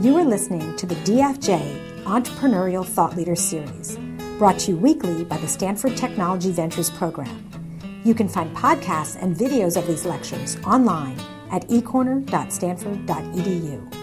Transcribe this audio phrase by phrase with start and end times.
[0.00, 3.98] You are listening to the DFJ Entrepreneurial Thought Leader Series,
[4.38, 7.44] brought to you weekly by the Stanford Technology Ventures Program.
[8.04, 11.18] You can find podcasts and videos of these lectures online
[11.50, 13.97] at ecorner.stanford.edu.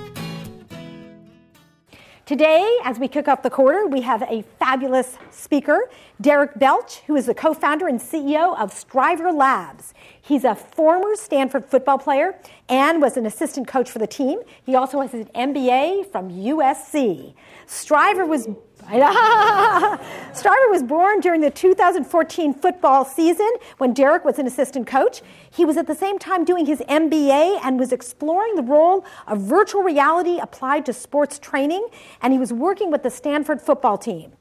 [2.25, 7.15] Today, as we kick off the quarter, we have a fabulous speaker, Derek Belch, who
[7.15, 9.93] is the co founder and CEO of Strivr Labs.
[10.19, 12.33] He's a former Stanford football player
[12.67, 14.39] and was an assistant coach for the team.
[14.65, 17.35] He also has an MBA from USC.
[17.67, 18.49] Strivr was
[20.35, 25.21] Strivr was born during the 2014 football season when Derek was an assistant coach.
[25.49, 29.41] He was at the same time doing his MBA and was exploring the role of
[29.41, 31.87] virtual reality applied to sports training,
[32.21, 34.33] and he was working with the Stanford football team.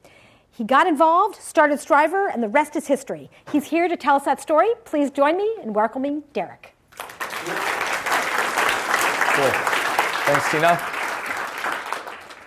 [0.51, 3.31] He got involved, started Strivr, and the rest is history.
[3.51, 4.69] He's here to tell us that story.
[4.85, 6.75] Please join me in welcoming Derek.
[9.35, 9.51] Cool.
[10.23, 11.04] Thanks, Tina.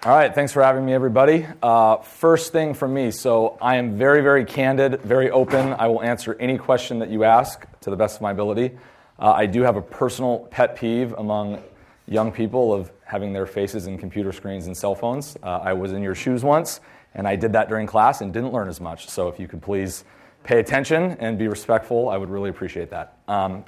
[0.04, 1.44] All right, thanks for having me, everybody.
[1.60, 5.72] Uh, first thing from me so I am very, very candid, very open.
[5.72, 8.78] I will answer any question that you ask to the best of my ability.
[9.18, 11.60] Uh, I do have a personal pet peeve among
[12.06, 15.36] young people of having their faces in computer screens and cell phones.
[15.42, 16.78] Uh, I was in your shoes once,
[17.16, 19.08] and I did that during class and didn't learn as much.
[19.08, 20.04] So if you could please
[20.44, 23.18] pay attention and be respectful, I would really appreciate that.
[23.26, 23.64] Um,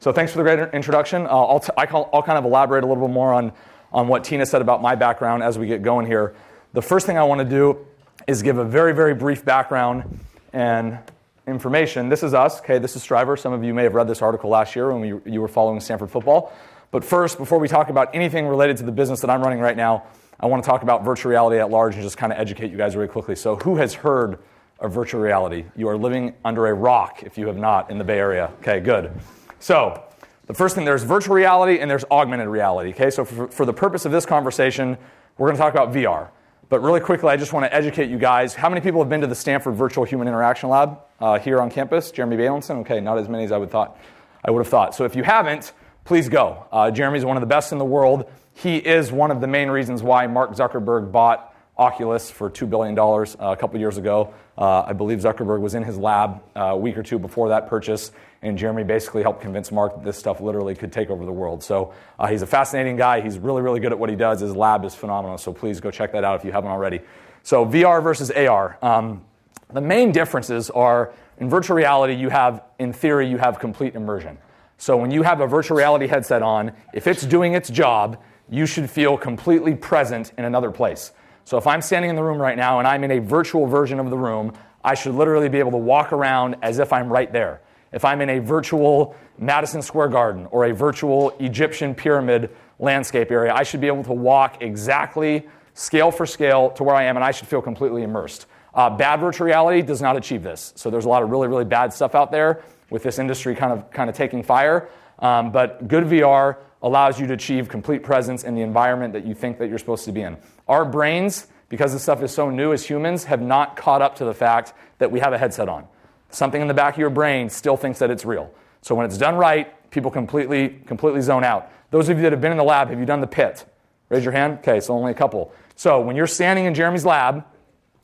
[0.00, 1.26] so thanks for the great introduction.
[1.26, 3.52] Uh, I'll, t- I'll kind of elaborate a little bit more on
[3.96, 6.34] on what Tina said about my background as we get going here.
[6.74, 7.86] The first thing I want to do
[8.26, 10.20] is give a very, very brief background
[10.52, 10.98] and
[11.46, 12.10] information.
[12.10, 12.78] This is us, okay?
[12.78, 13.38] This is Strivr.
[13.38, 15.80] Some of you may have read this article last year when we, you were following
[15.80, 16.52] Stanford football.
[16.90, 19.76] But first, before we talk about anything related to the business that I'm running right
[19.76, 20.04] now,
[20.38, 22.76] I want to talk about virtual reality at large and just kind of educate you
[22.76, 23.34] guys really quickly.
[23.34, 24.38] So, who has heard
[24.78, 25.64] of virtual reality?
[25.74, 28.52] You are living under a rock if you have not in the Bay Area.
[28.60, 29.10] Okay, good.
[29.58, 30.04] So,
[30.46, 32.90] the first thing, there's virtual reality and there's augmented reality.
[32.90, 34.96] Okay, so for, for the purpose of this conversation,
[35.38, 36.30] we're going to talk about VR.
[36.68, 38.54] But really quickly, I just want to educate you guys.
[38.54, 41.70] How many people have been to the Stanford Virtual Human Interaction Lab uh, here on
[41.70, 42.10] campus?
[42.10, 42.80] Jeremy Bailenson?
[42.80, 43.98] Okay, not as many as I would thought.
[44.44, 44.94] I would have thought.
[44.94, 45.72] So if you haven't,
[46.04, 46.66] please go.
[46.72, 48.30] Uh, Jeremy's one of the best in the world.
[48.52, 52.98] He is one of the main reasons why Mark Zuckerberg bought Oculus for $2 billion
[52.98, 54.32] uh, a couple years ago.
[54.56, 57.68] Uh, I believe Zuckerberg was in his lab uh, a week or two before that
[57.68, 58.12] purchase,
[58.46, 61.62] and Jeremy basically helped convince Mark that this stuff literally could take over the world.
[61.62, 63.20] So uh, he's a fascinating guy.
[63.20, 64.40] He's really, really good at what he does.
[64.40, 67.00] His lab is phenomenal, so please go check that out if you haven't already.
[67.42, 68.76] So, VR versus AR.
[68.82, 69.24] Um,
[69.72, 74.38] the main differences are in virtual reality, you have, in theory, you have complete immersion.
[74.78, 78.66] So when you have a virtual reality headset on, if it's doing its job, you
[78.66, 81.12] should feel completely present in another place.
[81.44, 84.00] So if I'm standing in the room right now and I'm in a virtual version
[84.00, 84.52] of the room,
[84.84, 87.60] I should literally be able to walk around as if I'm right there.
[87.96, 93.54] If I'm in a virtual Madison Square Garden or a virtual Egyptian pyramid landscape area,
[93.54, 97.24] I should be able to walk exactly scale for scale to where I am and
[97.24, 98.48] I should feel completely immersed.
[98.74, 100.74] Uh, bad virtual reality does not achieve this.
[100.76, 103.72] So there's a lot of really, really bad stuff out there with this industry kind
[103.72, 104.90] of, kind of taking fire.
[105.20, 109.34] Um, but good VR allows you to achieve complete presence in the environment that you
[109.34, 110.36] think that you're supposed to be in.
[110.68, 114.26] Our brains, because this stuff is so new as humans, have not caught up to
[114.26, 115.88] the fact that we have a headset on.
[116.30, 118.52] Something in the back of your brain still thinks that it's real.
[118.82, 121.70] So when it's done right, people completely, completely zone out.
[121.90, 123.64] Those of you that have been in the lab, have you done the pit?
[124.08, 124.58] Raise your hand.
[124.58, 125.52] Okay, so only a couple.
[125.74, 127.44] So when you're standing in Jeremy's lab,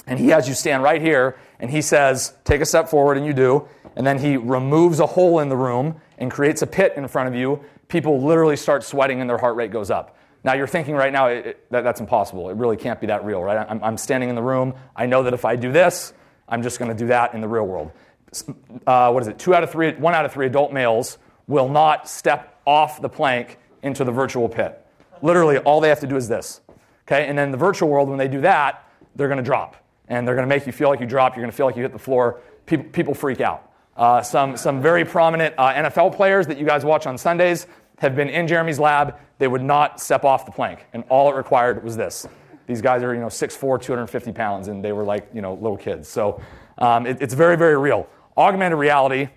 [0.07, 3.25] and he has you stand right here, and he says, take a step forward, and
[3.25, 6.95] you do, and then he removes a hole in the room and creates a pit
[6.97, 10.17] in front of you, people literally start sweating and their heart rate goes up.
[10.45, 12.51] Now you're thinking right now it, it, that, that's impossible.
[12.51, 13.67] It really can't be that real, right?
[13.69, 14.75] I'm, I'm, standing in the room.
[14.97, 16.13] I know that if I do this,
[16.49, 17.93] I'm just going to do that in the real world.
[18.87, 19.39] Uh, what is it?
[19.39, 23.09] Two out of three, one out of three adult males will not step off the
[23.09, 24.85] plank into the virtual pit.
[25.21, 26.61] Literally, all they have to do is this.
[27.07, 29.77] Okay, and then the virtual world, when they do that, they're going to drop,
[30.09, 31.37] and they're going to make you feel like you drop.
[31.37, 32.41] You're going to feel like you hit the floor.
[32.67, 33.71] People, people freak out.
[33.97, 37.67] Uh, some, some very prominent uh, NFL players that you guys watch on Sundays
[37.99, 39.17] have been in Jeremy's lab.
[39.39, 42.27] They would not step off the plank, and all it required was this.
[42.67, 45.77] These guys are, you know, 6'4", 250 pounds, and they were like, you know, little
[45.77, 46.09] kids.
[46.09, 46.41] So
[46.79, 48.09] um, it, it's very, very real.
[48.37, 49.29] Augmented reality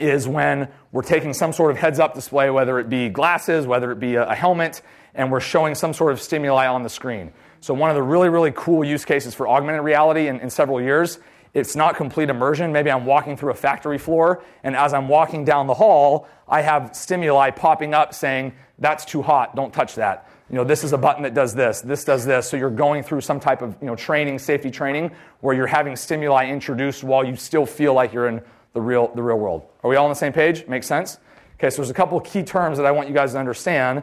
[0.00, 4.00] is when we're taking some sort of heads-up display, whether it be glasses, whether it
[4.00, 4.82] be a, a helmet,
[5.14, 7.32] and we're showing some sort of stimuli on the screen.
[7.60, 10.80] So one of the really, really cool use cases for augmented reality in, in several
[10.80, 11.18] years
[11.54, 12.72] it's not complete immersion.
[12.72, 16.62] Maybe I'm walking through a factory floor, and as I'm walking down the hall, I
[16.62, 20.28] have stimuli popping up saying, that's too hot, don't touch that.
[20.50, 22.48] You know, this is a button that does this, this does this.
[22.48, 25.96] So you're going through some type of you know, training, safety training, where you're having
[25.96, 28.42] stimuli introduced while you still feel like you're in
[28.74, 29.62] the real, the real world.
[29.82, 30.66] Are we all on the same page?
[30.66, 31.18] Makes sense?
[31.54, 34.02] Okay, so there's a couple of key terms that I want you guys to understand.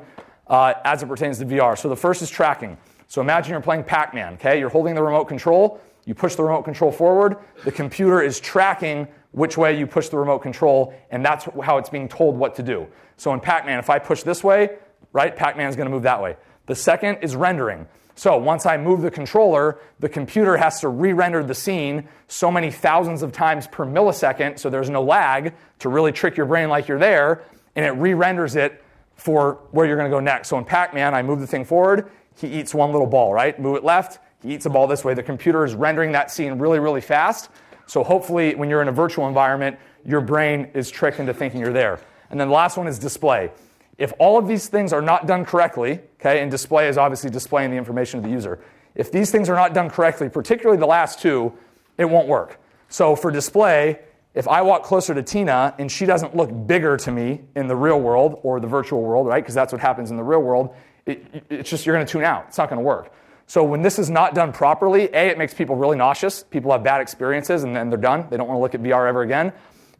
[0.49, 1.77] uh, as it pertains to VR.
[1.77, 2.77] So the first is tracking.
[3.07, 4.59] So imagine you're playing Pac Man, okay?
[4.59, 9.07] You're holding the remote control, you push the remote control forward, the computer is tracking
[9.31, 12.63] which way you push the remote control, and that's how it's being told what to
[12.63, 12.87] do.
[13.17, 14.77] So in Pac Man, if I push this way,
[15.13, 16.37] right, Pac Man is going to move that way.
[16.65, 17.87] The second is rendering.
[18.15, 22.51] So once I move the controller, the computer has to re render the scene so
[22.51, 26.67] many thousands of times per millisecond, so there's no lag to really trick your brain
[26.67, 27.43] like you're there,
[27.77, 28.83] and it re renders it
[29.15, 30.49] for where you're going to go next.
[30.49, 33.57] So in Pac Man, I move the thing forward, he eats one little ball, right?
[33.57, 35.13] Move it left, he eats a ball this way.
[35.13, 37.49] The computer is rendering that scene really, really fast.
[37.85, 41.73] So hopefully, when you're in a virtual environment, your brain is tricked into thinking you're
[41.73, 41.99] there.
[42.29, 43.51] And then the last one is display.
[43.99, 47.69] If all of these things are not done correctly, okay, and display is obviously displaying
[47.69, 48.59] the information to the user.
[48.95, 51.53] If these things are not done correctly, particularly the last two,
[51.97, 52.59] it won't work.
[52.87, 53.99] So for display,
[54.33, 57.75] if I walk closer to Tina and she doesn't look bigger to me in the
[57.75, 59.43] real world or the virtual world, right?
[59.43, 60.73] Because that's what happens in the real world,
[61.05, 62.45] it, it's just you're going to tune out.
[62.47, 63.13] It's not going to work.
[63.47, 66.43] So when this is not done properly, A, it makes people really nauseous.
[66.43, 68.27] People have bad experiences and then they're done.
[68.29, 69.51] They don't want to look at VR ever again.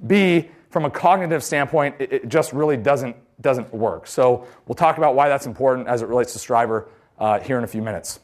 [0.06, 4.08] B, from a cognitive standpoint, it, it just really doesn't, doesn't work.
[4.08, 6.88] So we'll talk about why that's important as it relates to Strivr
[7.18, 8.20] uh, here in a few minutes.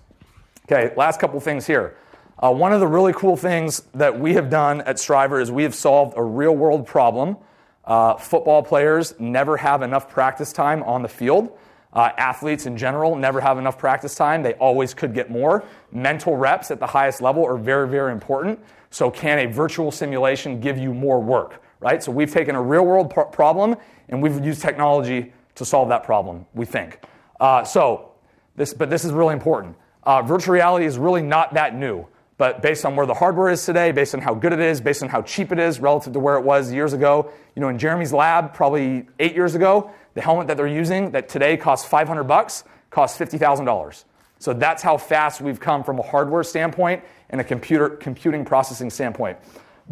[0.72, 1.98] Okay, last couple things here.
[2.38, 5.64] Uh, one of the really cool things that we have done at Strivr is we
[5.64, 7.38] have solved a real world problem.
[7.86, 11.58] Uh, football players never have enough practice time on the field.
[11.94, 14.44] Uh, athletes in general never have enough practice time.
[14.44, 15.64] They always could get more.
[15.94, 18.60] Mental reps at the highest level are very, very important.
[18.90, 21.62] So, can a virtual simulation give you more work?
[21.80, 22.02] Right?
[22.04, 23.76] So, we've taken a real world pro- problem
[24.10, 27.00] and we've used technology to solve that problem, we think.
[27.40, 28.12] Uh, so,
[28.56, 29.76] this, but this is really important.
[30.04, 32.08] Uh, virtual reality is really not that new.
[32.38, 35.02] But based on where the hardware is today, based on how good it is, based
[35.02, 37.78] on how cheap it is relative to where it was years ago, you know, in
[37.78, 42.26] Jeremy's lab, probably eight years ago, the helmet that they're using that today costs 500
[42.26, 44.04] bucks costs $50,000.
[44.40, 48.90] So that's how fast we've come from a hardware standpoint and a computer computing processing
[48.90, 49.38] standpoint.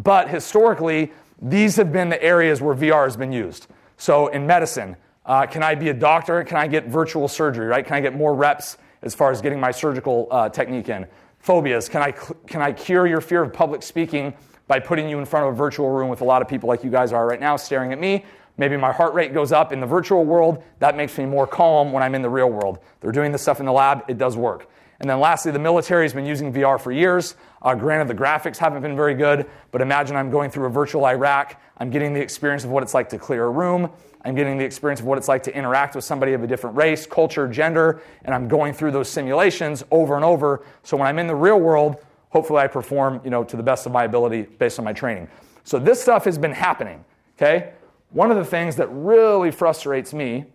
[0.02, 3.66] But historically, these have been the areas where VR has been used.
[3.96, 4.96] So in medicine,
[5.26, 6.42] uh, can I be a doctor?
[6.44, 7.84] Can I get virtual surgery, right?
[7.84, 11.06] Can I get more reps as far as getting my surgical uh, technique in?
[11.38, 14.34] Phobias, can I, can I cure your fear of public speaking
[14.66, 16.82] by putting you in front of a virtual room with a lot of people like
[16.82, 18.24] you guys are right now staring at me?
[18.56, 20.62] Maybe my heart rate goes up in the virtual world.
[20.78, 22.78] That makes me more calm when I'm in the real world.
[23.00, 24.70] They're doing this stuff in the lab, it does work.
[25.00, 27.34] And then lastly, the military has been using VR for years.
[27.62, 31.06] Uh, granted, the graphics haven't been very good, but imagine I'm going through a virtual
[31.06, 31.60] Iraq.
[31.78, 33.90] I'm getting the experience of what it's like to clear a room.
[34.24, 36.76] I'm getting the experience of what it's like to interact with somebody of a different
[36.76, 40.64] race, culture, gender, and I'm going through those simulations over and over.
[40.82, 41.96] So when I'm in the real world,
[42.30, 45.28] hopefully I perform, you know, to the best of my ability based on my training.
[45.64, 47.04] So this stuff has been happening,
[47.36, 47.72] okay?
[48.10, 50.46] One of the things that really frustrates me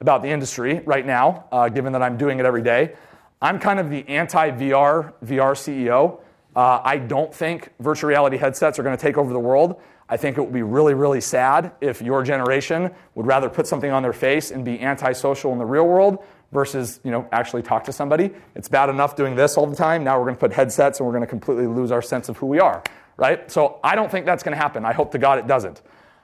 [0.00, 2.94] about the industry right now, uh, given that I'm doing it every day,
[3.44, 6.20] I'm kind of the anti VR VR CEO.
[6.56, 9.82] Uh, I don't think virtual reality headsets are going to take over the world.
[10.08, 13.90] I think it would be really, really sad if your generation would rather put something
[13.90, 17.84] on their face and be antisocial in the real world versus you know actually talk
[17.84, 18.30] to somebody.
[18.54, 20.04] It's bad enough doing this all the time.
[20.04, 22.38] Now we're going to put headsets and we're going to completely lose our sense of
[22.38, 22.82] who we are,
[23.18, 23.50] right?
[23.50, 24.86] So I don't think that's going to happen.
[24.86, 25.82] I hope to God it doesn't.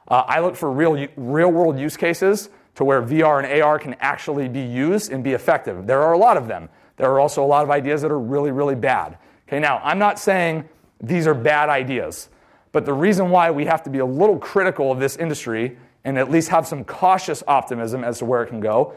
[0.09, 3.95] Uh, I look for real, real world use cases to where VR and AR can
[4.01, 5.87] actually be used and be effective.
[5.87, 6.71] There are a lot of them.
[7.01, 9.17] There are also a lot of ideas that are really, really bad.
[9.49, 10.69] Okay, now I'm not saying
[11.03, 12.29] these are bad ideas,
[12.73, 16.19] but the reason why we have to be a little critical of this industry and
[16.19, 18.93] at least have some cautious optimism as to where it can go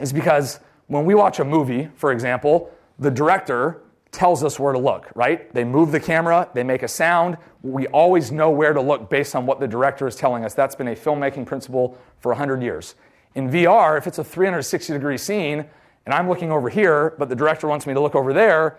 [0.00, 4.78] is because when we watch a movie, for example, the director tells us where to
[4.80, 5.54] look, right?
[5.54, 7.38] They move the camera, they make a sound.
[7.62, 10.54] We always know where to look based on what the director is telling us.
[10.54, 12.96] That's been a filmmaking principle for 100 years.
[13.36, 15.66] In VR, if it's a 360 degree scene
[16.04, 18.78] and I'm looking over here, but the director wants me to look over there,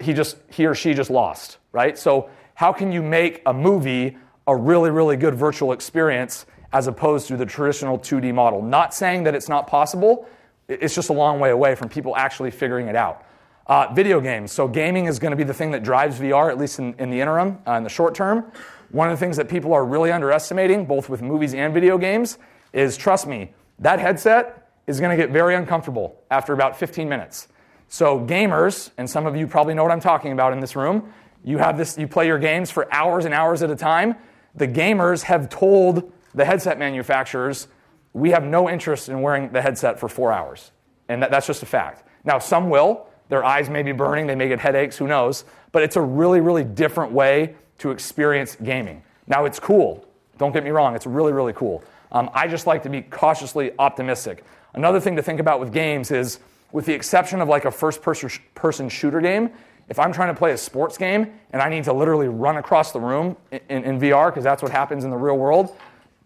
[0.00, 1.98] he just he or she just lost, right?
[1.98, 4.16] So how can you make a movie
[4.46, 8.62] a really really good virtual experience as opposed to the traditional 2D model?
[8.62, 10.28] Not saying that it's not possible,
[10.68, 13.24] it's just a long way away from people actually figuring it out.
[13.66, 14.50] Uh, video games.
[14.50, 17.10] So, gaming is going to be the thing that drives VR, at least in, in
[17.10, 18.50] the interim, uh, in the short term.
[18.92, 22.38] One of the things that people are really underestimating, both with movies and video games,
[22.72, 24.57] is trust me, that headset
[24.88, 27.46] is going to get very uncomfortable after about 15 minutes.
[27.88, 31.12] So, gamers, and some of you probably know what I'm talking about in this room,
[31.44, 34.16] you have this, you play your games for hours and hours at a time.
[34.54, 37.68] The gamers have told the headset manufacturers,
[38.12, 40.72] we have no interest in wearing the headset for four hours.
[41.08, 42.02] And that, that's just a fact.
[42.24, 43.06] Now, some will.
[43.28, 45.44] Their eyes may be burning, they may get headaches, who knows.
[45.70, 49.02] But it's a really, really different way to experience gaming.
[49.26, 50.06] Now, it's cool.
[50.38, 51.84] Don't get me wrong, it's really, really cool.
[52.10, 54.44] Um, I just like to be cautiously optimistic.
[54.74, 56.38] Another thing to think about with games is,
[56.72, 59.50] with the exception of like a first person shooter game,
[59.88, 62.92] if I'm trying to play a sports game and I need to literally run across
[62.92, 65.74] the room in, in, in VR, because that's what happens in the real world,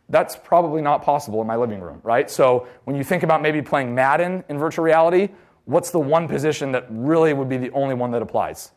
[0.08, 2.30] that's probably not possible in my living room, right?
[2.30, 5.28] So when you think about maybe playing Madden in virtual reality,
[5.64, 8.72] what's the one position that really would be the only one that applies?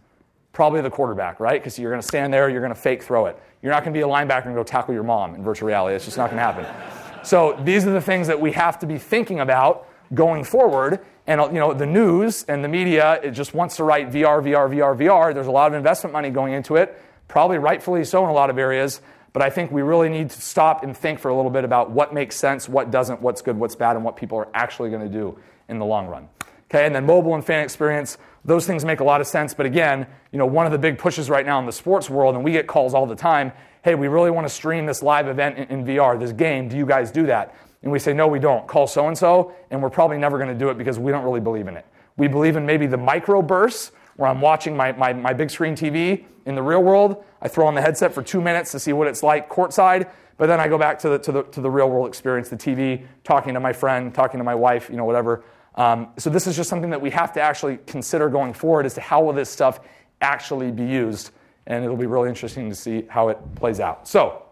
[0.53, 1.59] Probably the quarterback, right?
[1.59, 3.37] Because you're going to stand there, you're going to fake throw it.
[3.61, 5.95] You're not going to be a linebacker and go tackle your mom in virtual reality.
[5.95, 7.04] It's just not going to happen.
[7.25, 10.99] So these are the things that we have to be thinking about going forward.
[11.27, 14.69] And you know, the news and the media it just wants to write VR, VR,
[14.69, 15.33] VR, VR.
[15.33, 18.49] There's a lot of investment money going into it, probably rightfully so in a lot
[18.49, 19.01] of areas.
[19.33, 21.91] But I think we really need to stop and think for a little bit about
[21.91, 25.01] what makes sense, what doesn't, what's good, what's bad, and what people are actually going
[25.01, 26.29] to do in the long run.
[26.69, 29.53] Okay, and then mobile and fan experience, those things make a lot of sense.
[29.53, 32.35] But again, you know, one of the big pushes right now in the sports world,
[32.35, 33.51] and we get calls all the time,
[33.85, 36.67] hey, we really want to stream this live event in, in VR, this game.
[36.67, 37.55] Do you guys do that?
[37.83, 38.67] And we say, no, we don't.
[38.67, 41.23] Call so and so, and we're probably never going to do it because we don't
[41.23, 41.85] really believe in it.
[42.17, 45.75] We believe in maybe the micro bursts where I'm watching my, my, my big screen
[45.75, 47.23] TV in the real world.
[47.43, 50.47] I throw on the headset for two minutes to see what it's like courtside, but
[50.47, 53.05] then I go back to the, to the, to the real world experience, the TV,
[53.23, 55.43] talking to my friend, talking to my wife, you know, whatever.
[55.75, 58.95] Um, so this is just something that we have to actually consider going forward as
[58.95, 59.79] to how will this stuff
[60.21, 61.29] actually be used,
[61.67, 64.07] and it'll be really interesting to see how it plays out.
[64.07, 64.43] So,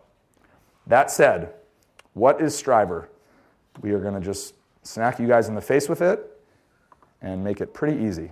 [0.87, 1.53] that said,
[2.13, 3.07] what is Strivr?
[3.81, 6.29] We are going to just smack you guys in the face with it
[7.21, 8.31] and make it pretty easy.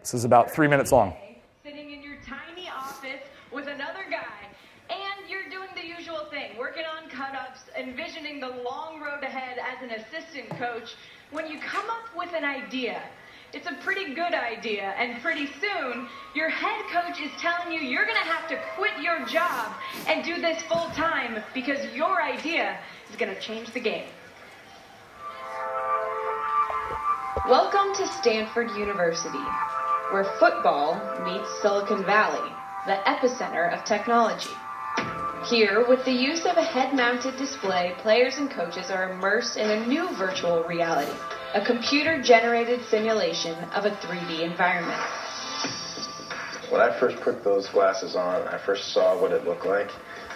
[0.00, 1.14] This is about three minutes long.
[1.64, 4.50] Sitting in your tiny office with another guy,
[4.90, 9.82] and you're doing the usual thing, working on cut-ups, envisioning the long road ahead as
[9.82, 10.94] an assistant coach.
[11.32, 13.02] When you come up with an idea,
[13.52, 18.04] it's a pretty good idea, and pretty soon, your head coach is telling you you're
[18.22, 19.72] to have to quit your job
[20.06, 22.78] and do this full time because your idea
[23.10, 24.06] is to change the game.
[27.48, 29.44] Welcome to Stanford University
[30.12, 32.52] where football meets Silicon Valley,
[32.86, 34.50] the epicenter of technology.
[35.48, 39.68] Here, with the use of a head mounted display, players and coaches are immersed in
[39.68, 41.12] a new virtual reality,
[41.54, 45.00] a computer generated simulation of a 3D environment.
[46.70, 49.90] When I first put those glasses on, I first saw what it looked like.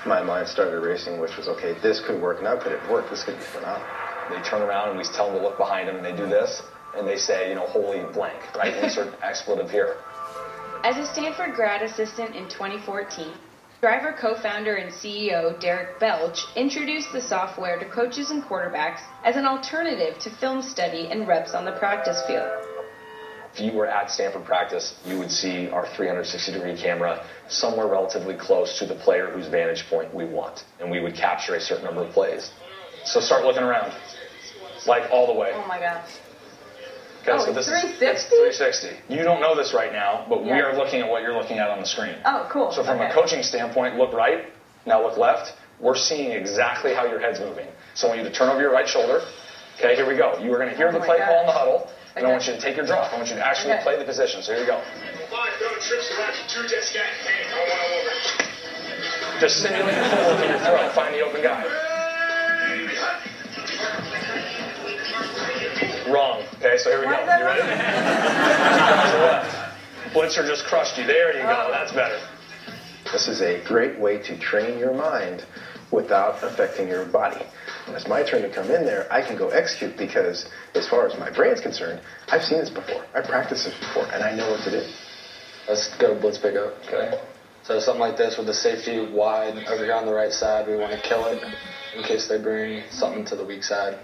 [0.05, 2.43] My mind started racing, which was okay, this could work.
[2.43, 3.09] Now, could it work?
[3.09, 3.87] This could be phenomenal.
[4.29, 6.63] They turn around and we tell them to look behind them, and they do this
[6.97, 8.75] and they say, you know, holy blank, right?
[8.83, 9.97] Insert expletive here.
[10.83, 13.33] As a Stanford grad assistant in 2014,
[13.81, 19.45] Strivr co-founder and CEO Derek Belch introduced the software to coaches and quarterbacks as an
[19.45, 22.51] alternative to film study and reps on the practice field.
[23.53, 28.35] If you were at Stanford practice, you would see our 360 degree camera somewhere relatively
[28.35, 31.85] close to the player whose vantage point we want, and we would capture a certain
[31.85, 32.51] number of plays.
[33.05, 33.93] So start looking around,
[34.87, 35.53] like all the way.
[35.55, 36.03] Oh my God.
[37.27, 38.07] Okay, oh, so this 360?
[38.07, 38.23] is
[39.03, 39.11] 360.
[39.11, 40.55] You don't know this right now, but yeah.
[40.55, 42.15] we are looking at what you're looking at on the screen.
[42.25, 42.71] Oh, cool.
[42.71, 43.11] So from okay.
[43.11, 44.47] a coaching standpoint, look right,
[44.87, 45.59] now look left.
[45.81, 47.67] We're seeing exactly how your head's moving.
[47.95, 49.27] So I want you to turn over your right shoulder.
[49.77, 50.39] Okay, here we go.
[50.39, 51.27] You are going to hear oh the play God.
[51.27, 52.23] call in the huddle, okay.
[52.23, 53.13] and I want you to take your drop.
[53.13, 53.83] I want you to actually okay.
[53.83, 54.41] play the position.
[54.41, 54.79] So here you go.
[59.43, 60.89] Just simulate the footwork in your throw.
[60.95, 61.96] Find the open guy.
[66.59, 67.11] Okay, so here we go.
[67.13, 67.61] You ready?
[69.21, 69.75] left.
[70.15, 71.07] Blitzer just crushed you.
[71.07, 71.67] There you go.
[71.69, 71.71] Oh.
[71.71, 72.19] That's better.
[73.13, 75.45] This is a great way to train your mind
[75.93, 77.45] without affecting your body.
[77.85, 81.07] When it's my turn to come in there, I can go execute because, as far
[81.07, 83.05] as my brain's concerned, I've seen this before.
[83.15, 84.83] I've practiced this before, and I know what to do.
[85.69, 86.73] Let's go blitz pickup.
[86.87, 87.21] Okay.
[87.65, 90.77] So something like this with the safety wide over here on the right side, we
[90.77, 91.43] want to kill it
[91.95, 93.99] in case they bring something to the weak side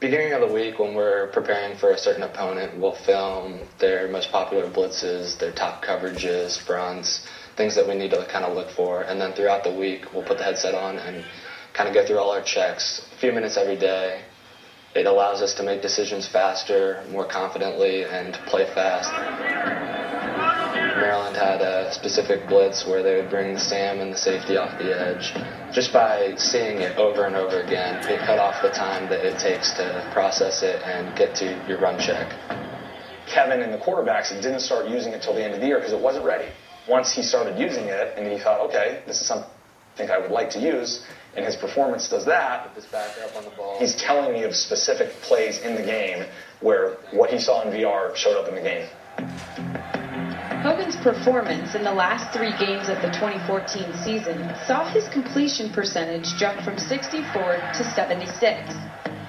[0.00, 4.30] beginning of the week when we're preparing for a certain opponent, we'll film their most
[4.30, 9.02] popular blitzes, their top coverages, fronts, things that we need to kind of look for.
[9.02, 11.24] And then throughout the week, we'll put the headset on and
[11.72, 14.22] kind of go through all our checks, a few minutes every day.
[14.94, 20.03] It allows us to make decisions faster, more confidently, and play fast.
[21.14, 24.90] Maryland had a specific blitz where they would bring Sam and the safety off the
[24.90, 25.32] edge.
[25.72, 29.38] Just by seeing it over and over again, it cut off the time that it
[29.38, 32.34] takes to process it and get to your run check.
[33.28, 35.92] Kevin and the quarterbacks didn't start using it till the end of the year because
[35.92, 36.48] it wasn't ready.
[36.88, 40.50] Once he started using it and he thought, okay, this is something I would like
[40.50, 41.06] to use,
[41.36, 42.70] and his performance does that,
[43.78, 46.26] he's telling me of specific plays in the game
[46.60, 50.03] where what he saw in VR showed up in the game.
[50.64, 56.24] Hogan's performance in the last three games of the 2014 season saw his completion percentage
[56.40, 57.20] jump from 64
[57.76, 58.72] to 76.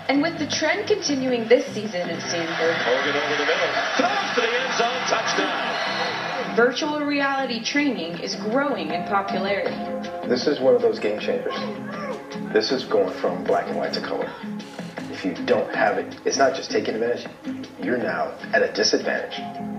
[0.08, 3.68] And with the trend continuing this season at Stanford, Hogan over the middle,
[4.00, 6.56] throws to the end zone, touchdown.
[6.56, 9.76] virtual reality training is growing in popularity.
[10.30, 11.54] This is one of those game changers.
[12.54, 14.32] This is going from black and white to color.
[15.12, 17.28] If you don't have it, it's not just taking advantage,
[17.84, 19.75] you're now at a disadvantage.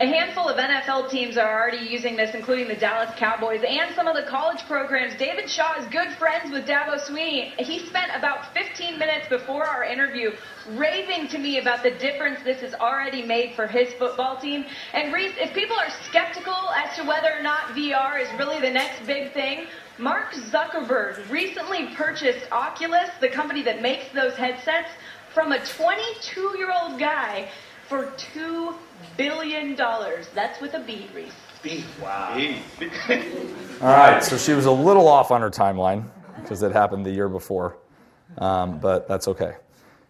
[0.00, 4.06] A handful of NFL teams are already using this, including the Dallas Cowboys and some
[4.06, 5.16] of the college programs.
[5.16, 7.50] David Shaw is good friends with Dabo Swinney.
[7.58, 10.30] He spent about 15 minutes before our interview
[10.68, 14.66] raving to me about the difference this has already made for his football team.
[14.92, 18.70] And Rece, if people are skeptical as to whether or not VR is really the
[18.70, 19.66] next big thing,
[19.98, 24.90] Mark Zuckerberg recently purchased Oculus, the company that makes those headsets,
[25.34, 27.48] from a 22 year old guy
[27.88, 28.76] for $2
[29.16, 29.74] billion.
[29.74, 30.28] dollars.
[30.34, 31.30] That's with a B, Rece.
[31.62, 31.84] B.
[32.00, 32.36] Wow.
[32.36, 32.60] B.
[33.80, 36.04] All right, so she was a little off on her timeline
[36.40, 37.76] because it happened the year before,
[38.38, 39.56] um, but that's okay.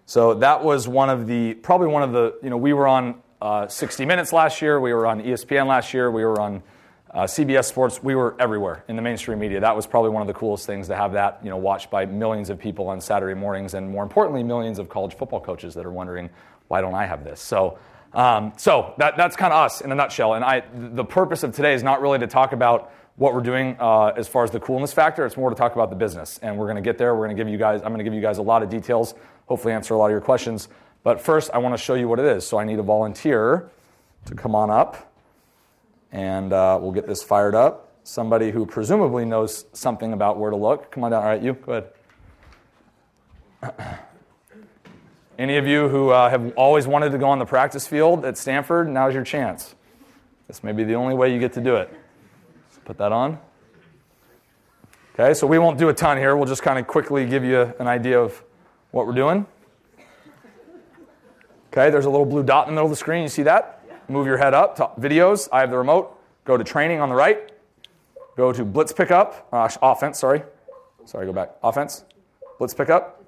[0.07, 3.21] So that was one of the, probably one of the, you know, we were on
[3.40, 6.62] uh, 60 Minutes last year, we were on ESPN last year, we were on
[7.12, 9.61] uh, CBS Sports, we were everywhere in the mainstream media.
[9.61, 12.07] That was probably one of the coolest things to have that, you know, watched by
[12.07, 15.87] millions of people on Saturday mornings, and more importantly, millions of college football coaches that
[15.87, 16.30] are wondering,
[16.68, 17.40] why don't I have this?
[17.40, 17.78] So,
[18.18, 20.34] um, so that, that's kind of us in a nutshell.
[20.34, 23.76] And I, the purpose of today is not really to talk about what we're doing
[23.78, 25.25] uh, as far as the coolness factor.
[25.25, 26.38] It's more to talk about the business.
[26.42, 27.14] And we're going to get there.
[27.14, 28.70] We're going to give you guys, I'm going to give you guys a lot of
[28.70, 29.14] details,
[29.46, 30.68] hopefully answer a lot of your questions.
[31.04, 32.44] But first, I want to show you what it is.
[32.44, 33.70] So I need a volunteer
[34.26, 35.12] to come on up,
[36.10, 37.92] and uh, we'll get this fired up.
[38.02, 40.90] Somebody who presumably knows something about where to look.
[40.90, 41.22] Come on down.
[41.22, 41.84] All right, you, go
[43.62, 43.88] ahead.
[45.38, 48.37] Any of you who uh, have always wanted to go on the practice field at
[48.37, 49.76] Stanford, now's your chance.
[50.49, 51.95] This may be the only way you get to do it.
[52.71, 53.38] So put that on.
[55.14, 56.36] Okay, so we won't do a ton here.
[56.36, 58.43] We'll just kind of quickly give you an idea of
[58.91, 59.47] what we're doing.
[61.73, 63.23] Okay, there's a little blue dot in the middle of the screen.
[63.23, 63.84] You see that?
[64.08, 64.76] Move your head up.
[65.00, 65.49] Videos.
[65.52, 66.19] I have the remote.
[66.47, 67.52] Go to training on the right.
[68.36, 69.47] Go to blitz pickup.
[69.52, 70.43] Uh, offense, sorry.
[71.04, 71.50] Sorry, go back.
[71.62, 72.04] Offense.
[72.58, 73.25] Blitz pickup.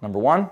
[0.00, 0.50] Number one.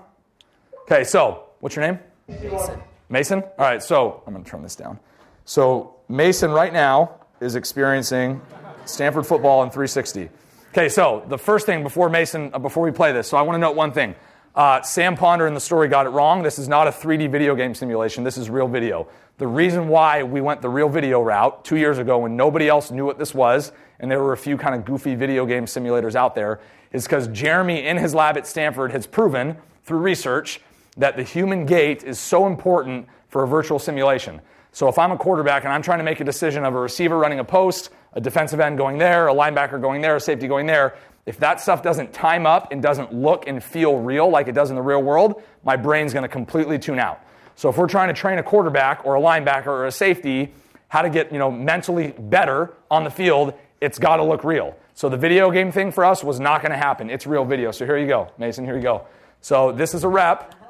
[0.83, 1.99] Okay, so what's your name?
[2.27, 2.81] Mason.
[3.07, 3.41] Mason?
[3.41, 4.99] All right, so I'm going to turn this down.
[5.45, 8.41] So Mason right now is experiencing
[8.83, 10.29] Stanford football in 360.
[10.71, 13.55] Okay, so the first thing before Mason, uh, before we play this, so I want
[13.55, 14.13] to note one thing.
[14.55, 16.43] Uh, Sam Ponder in the story got it wrong.
[16.43, 18.25] This is not a 3D video game simulation.
[18.25, 19.07] This is real video.
[19.37, 22.91] The reason why we went the real video route two years ago when nobody else
[22.91, 26.15] knew what this was, and there were a few kind of goofy video game simulators
[26.15, 26.59] out there,
[26.91, 30.59] is because Jeremy in his lab at Stanford has proven through research
[30.97, 34.41] that the human gait is so important for a virtual simulation.
[34.71, 37.17] So if I'm a quarterback and I'm trying to make a decision of a receiver
[37.17, 40.65] running a post, a defensive end going there, a linebacker going there, a safety going
[40.65, 44.53] there, if that stuff doesn't time up and doesn't look and feel real like it
[44.53, 47.21] does in the real world, my brain's going to completely tune out.
[47.55, 50.53] So if we're trying to train a quarterback or a linebacker or a safety
[50.89, 54.75] how to get, you know, mentally better on the field, it's got to look real.
[54.93, 57.09] So the video game thing for us was not going to happen.
[57.09, 57.71] It's real video.
[57.71, 59.07] So here you go, Mason, here you go.
[59.41, 60.62] So this is a rep.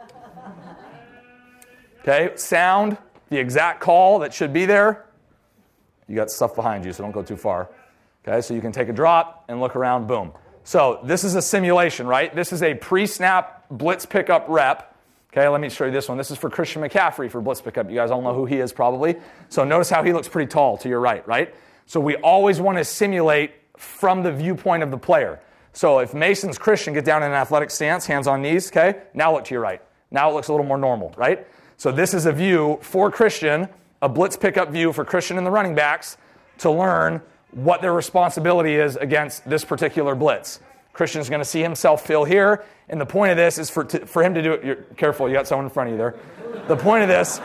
[2.04, 2.98] Okay, sound,
[3.30, 5.06] the exact call that should be there.
[6.10, 7.70] You got stuff behind you, so don't go too far.
[8.28, 10.34] Okay, so you can take a drop and look around, boom.
[10.66, 12.34] So this is a simulation, right?
[12.36, 14.96] This is a pre-snap blitz pickup rep.
[15.32, 16.18] Okay, let me show you this one.
[16.18, 17.90] This is for Christian McCaffrey for blitz pickup.
[17.90, 19.16] You guys all know who he is probably.
[19.50, 21.56] So notice how he looks pretty tall to your right, right?
[21.86, 25.40] So we always want to simulate from the viewpoint of the player.
[25.72, 29.04] So if Mason's Christian, get down in an athletic stance, hands on knees, okay?
[29.14, 29.82] Now look to your right.
[30.12, 31.48] Now it looks a little more normal, right?
[31.84, 33.68] So this is a view for Christian,
[34.02, 36.16] a blitz pickup view for Christian and the running backs
[36.60, 40.62] to learn what their responsibility is against this particular blitz.
[40.94, 44.06] Christian's going to see himself fill here, and the point of this is for, to,
[44.06, 44.64] for him to do it.
[44.64, 46.16] You're careful, you got someone in front of you there.
[46.70, 47.42] The point of this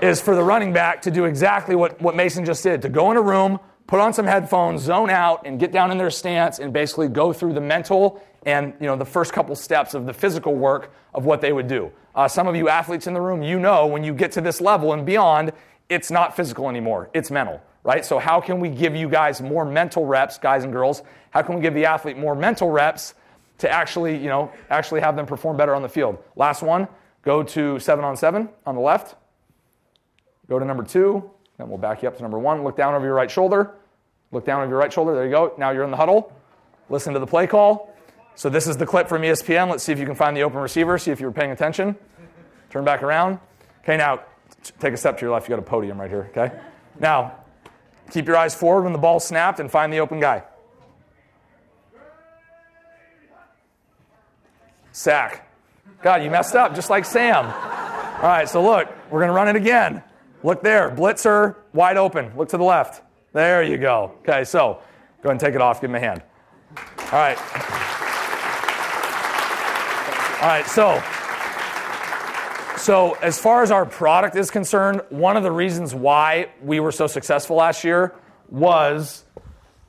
[0.00, 3.10] is for the running back to do exactly what, what Mason just did to go
[3.10, 6.60] in a room, put on some headphones, zone out, and get down in their stance
[6.60, 10.14] and basically go through the mental and you know the first couple steps of the
[10.14, 11.92] physical work of what they would do.
[12.14, 14.60] Uh, some of you athletes in the room, you know when you get to this
[14.60, 15.52] level and beyond,
[15.88, 18.04] it's not physical anymore, it's mental, right?
[18.04, 21.02] So, how can we give you guys more mental reps, guys and girls?
[21.30, 23.14] How can we give the athlete more mental reps
[23.58, 26.18] to actually, you know, actually have them perform better on the field?
[26.36, 26.88] Last one,
[27.22, 29.16] go to seven on seven on the left.
[30.48, 32.64] Go to number two, then we'll back you up to number one.
[32.64, 33.74] Look down over your right shoulder.
[34.32, 35.14] Look down over your right shoulder.
[35.14, 35.54] There you go.
[35.58, 36.32] Now you're in the huddle.
[36.88, 37.89] Listen to the play call.
[38.34, 39.70] So this is the clip from ESPN.
[39.70, 40.96] Let's see if you can find the open receiver.
[40.98, 41.96] See if you were paying attention.
[42.70, 43.38] Turn back around.
[43.82, 44.20] Okay, now
[44.78, 45.48] take a step to your left.
[45.48, 46.58] You got a podium right here, okay?
[46.98, 47.36] Now,
[48.10, 50.44] keep your eyes forward when the ball snapped and find the open guy.
[54.92, 55.48] Sack.
[56.02, 57.46] God, you messed up just like Sam.
[57.46, 60.02] All right, so look, we're going to run it again.
[60.42, 62.32] Look there, blitzer, wide open.
[62.36, 63.02] Look to the left.
[63.32, 64.14] There you go.
[64.20, 64.82] Okay, so
[65.22, 65.80] go ahead and take it off.
[65.80, 66.22] Give him a hand.
[66.76, 67.86] All right.
[70.40, 71.02] All right, so
[72.78, 76.92] so as far as our product is concerned, one of the reasons why we were
[76.92, 78.14] so successful last year
[78.48, 79.26] was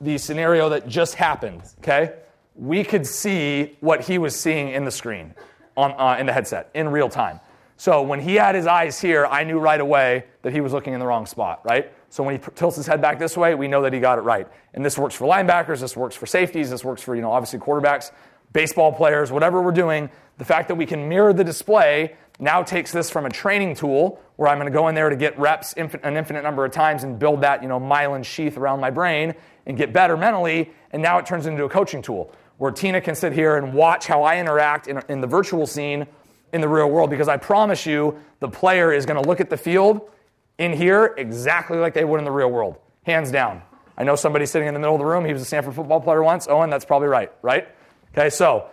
[0.02, 1.62] the scenario that just happened.
[1.78, 2.12] Okay,
[2.54, 5.34] we could see what he was seeing in the screen
[5.74, 7.40] on uh, in the headset in real time.
[7.78, 10.92] So when he had his eyes here, I knew right away that he was looking
[10.92, 11.90] in the wrong spot, right?
[12.10, 14.20] So when he tilts his head back this way, we know that he got it
[14.20, 14.46] right.
[14.74, 17.58] And this works for linebackers, this works for safeties, this works for, you know, obviously
[17.58, 18.12] quarterbacks,
[18.52, 20.10] baseball players, whatever we're doing.
[20.38, 24.20] The fact that we can mirror the display now takes this from a training tool
[24.36, 27.04] where I'm going to go in there to get reps an infinite number of times
[27.04, 29.34] and build that, you know, myelin sheath around my brain
[29.66, 30.72] and get better mentally.
[30.90, 34.06] And now it turns into a coaching tool where Tina can sit here and watch
[34.06, 36.06] how I interact in, in the virtual scene
[36.52, 39.50] in the real world because I promise you the player is going to look at
[39.50, 40.10] the field
[40.58, 43.62] in here exactly like they would in the real world, hands down.
[43.96, 45.24] I know somebody sitting in the middle of the room.
[45.24, 46.48] He was a Stanford football player once.
[46.48, 47.68] Owen, that's probably right, right?
[48.12, 48.66] Okay, so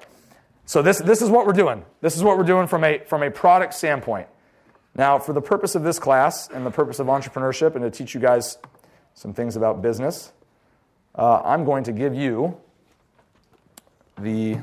[0.66, 1.86] so this this is what we're doing.
[2.02, 4.28] This is what we're doing from a from a product standpoint.
[4.96, 8.14] Now, for the purpose of this class and the purpose of entrepreneurship and to teach
[8.14, 8.58] you guys
[9.14, 10.34] some things about business,
[11.16, 12.60] uh, I'm going to give you
[14.18, 14.58] the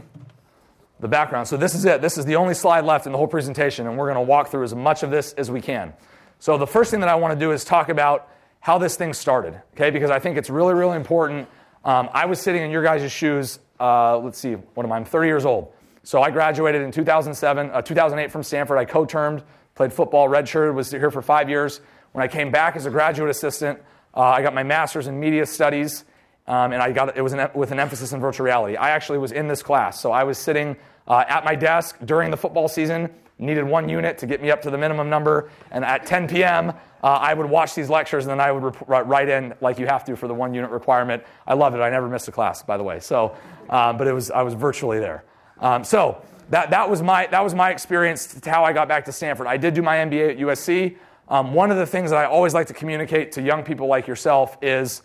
[1.00, 1.48] the background.
[1.48, 2.02] So this is it.
[2.02, 4.48] This is the only slide left in the whole presentation, and we're going to walk
[4.48, 5.94] through as much of this as we can.
[6.38, 8.28] So the first thing that I want to do is talk about
[8.60, 9.90] how this thing started, okay?
[9.90, 11.48] Because I think it's really, really important.
[11.82, 13.58] Um, I was sitting in your guys' shoes.
[13.78, 14.96] Uh, let's see, what am I?
[14.96, 15.72] I'm 30 years old.
[16.02, 18.78] So I graduated in 2007, uh, 2008 from Stanford.
[18.78, 19.42] I co-termed,
[19.74, 21.80] played football, redshirted, was here for five years.
[22.12, 23.80] When I came back as a graduate assistant,
[24.14, 26.04] uh, I got my master's in media studies,
[26.46, 28.76] um, and I got it was an, with an emphasis in virtual reality.
[28.76, 32.30] I actually was in this class, so I was sitting uh, at my desk during
[32.30, 35.50] the football season needed one unit to get me up to the minimum number.
[35.70, 36.72] And at 10 p.m.,
[37.06, 39.86] uh, I would watch these lectures and then I would rep- write in like you
[39.86, 41.22] have to for the one unit requirement.
[41.46, 41.78] I loved it.
[41.78, 42.98] I never missed a class, by the way.
[42.98, 43.36] So,
[43.70, 45.22] um, but it was I was virtually there.
[45.60, 49.04] Um, so that, that was my that was my experience to how I got back
[49.04, 49.46] to Stanford.
[49.46, 50.96] I did do my MBA at USC.
[51.28, 54.08] Um, one of the things that I always like to communicate to young people like
[54.08, 55.02] yourself is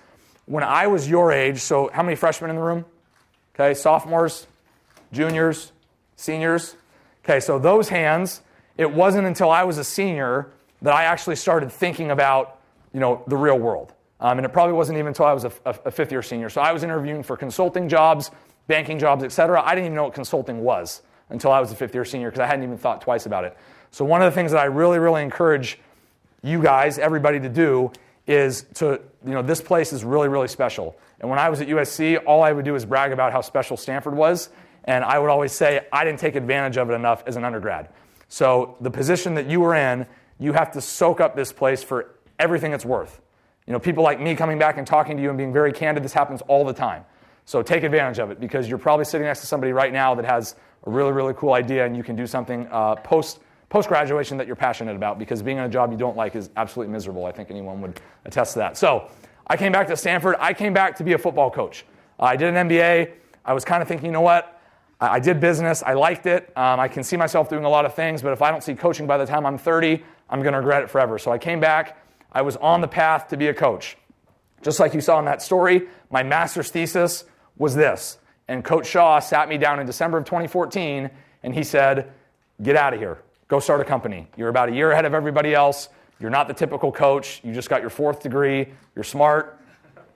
[0.48, 1.60] when I was your age.
[1.60, 2.84] So, how many freshmen in the room?
[3.54, 4.48] Okay, sophomores,
[5.12, 5.72] juniors,
[6.16, 6.76] seniors.
[7.24, 8.42] Okay, so those hands,
[8.76, 12.60] it wasn't until I was a senior that I actually started thinking about,
[12.94, 13.94] you know, the real world.
[14.20, 16.50] Um, and it probably wasn't even until I was a, a, a, fifth year senior.
[16.50, 18.30] So I was interviewing for consulting jobs,
[18.68, 19.62] banking jobs, et cetera.
[19.62, 22.42] I didn't even know what consulting was until I was a fifth year senior because
[22.42, 23.58] I hadn't even thought twice about it.
[23.90, 25.80] So one of the things that I really, really encourage
[26.44, 27.92] you guys, everybody to do
[28.28, 30.96] is to, you know, this place is really, really special.
[31.20, 33.76] And when I was at USC, all I would do is brag about how special
[33.76, 34.50] Stanford was.
[34.86, 37.90] And I would always say, I didn't take advantage of it enough as an undergrad.
[38.28, 40.06] So the position that you were in,
[40.42, 43.22] you have to soak up this place for everything it's worth.
[43.68, 46.04] You know, people like me coming back and talking to you and being very candid,
[46.04, 47.06] this happens all the time.
[47.46, 50.26] So take advantage of it because you're probably sitting next to somebody right now that
[50.26, 50.56] has
[50.88, 54.48] a really, really cool idea and you can do something uh, post post graduation that
[54.48, 57.26] you're passionate about because being in a job you don't like is absolutely miserable.
[57.26, 58.78] I think anyone would attest to that.
[58.78, 59.10] So
[59.48, 60.36] I came back to Stanford.
[60.40, 61.86] I came back to be a football coach.
[62.20, 63.12] Uh, I did an MBA.
[63.46, 64.62] I was kind of thinking, you know what?
[65.02, 65.82] I did business.
[65.82, 66.56] I liked it.
[66.56, 68.76] Um, I can see myself doing a lot of things, but if I don't see
[68.76, 71.20] coaching by the time I'm 30, I'm going to regret it forever.
[71.20, 72.02] So I came back.
[72.32, 73.98] I was on the path to be a coach.
[74.62, 77.26] Just like you saw in that story, my master's thesis
[77.58, 78.18] was this.
[78.48, 81.10] And Coach Shaw sat me down in December of 2014
[81.44, 82.12] and he said,
[82.62, 83.20] Get out of here.
[83.48, 84.28] Go start a company.
[84.38, 85.90] You're about a year ahead of everybody else.
[86.20, 87.42] You're not the typical coach.
[87.44, 88.68] You just got your fourth degree.
[88.96, 89.60] You're smart.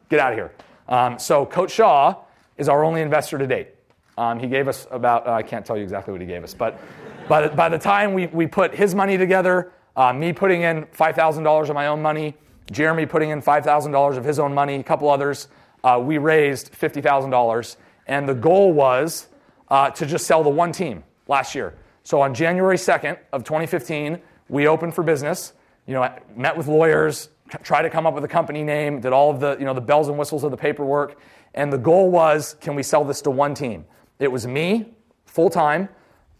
[0.09, 0.51] Get out of here.
[0.87, 2.15] Um, so, Coach Shaw
[2.57, 3.69] is our only investor to date.
[4.17, 6.53] Um, he gave us about, uh, I can't tell you exactly what he gave us,
[6.53, 6.79] but
[7.27, 10.85] by the, by the time we, we put his money together, uh, me putting in
[10.85, 12.35] $5,000 of my own money,
[12.71, 15.47] Jeremy putting in $5,000 of his own money, a couple others,
[15.83, 17.75] uh, we raised $50,000.
[18.07, 19.27] And the goal was
[19.69, 21.75] uh, to just sell the one team last year.
[22.03, 25.53] So on January 2nd of 2015, we opened for business.
[25.87, 27.29] You know, met with lawyers,
[27.63, 29.81] tried to come up with a company name, did all of the, you know, the
[29.81, 31.19] bells and whistles of the paperwork.
[31.53, 33.85] And the goal was, can we sell this to one team?
[34.19, 34.93] It was me,
[35.25, 35.89] full time.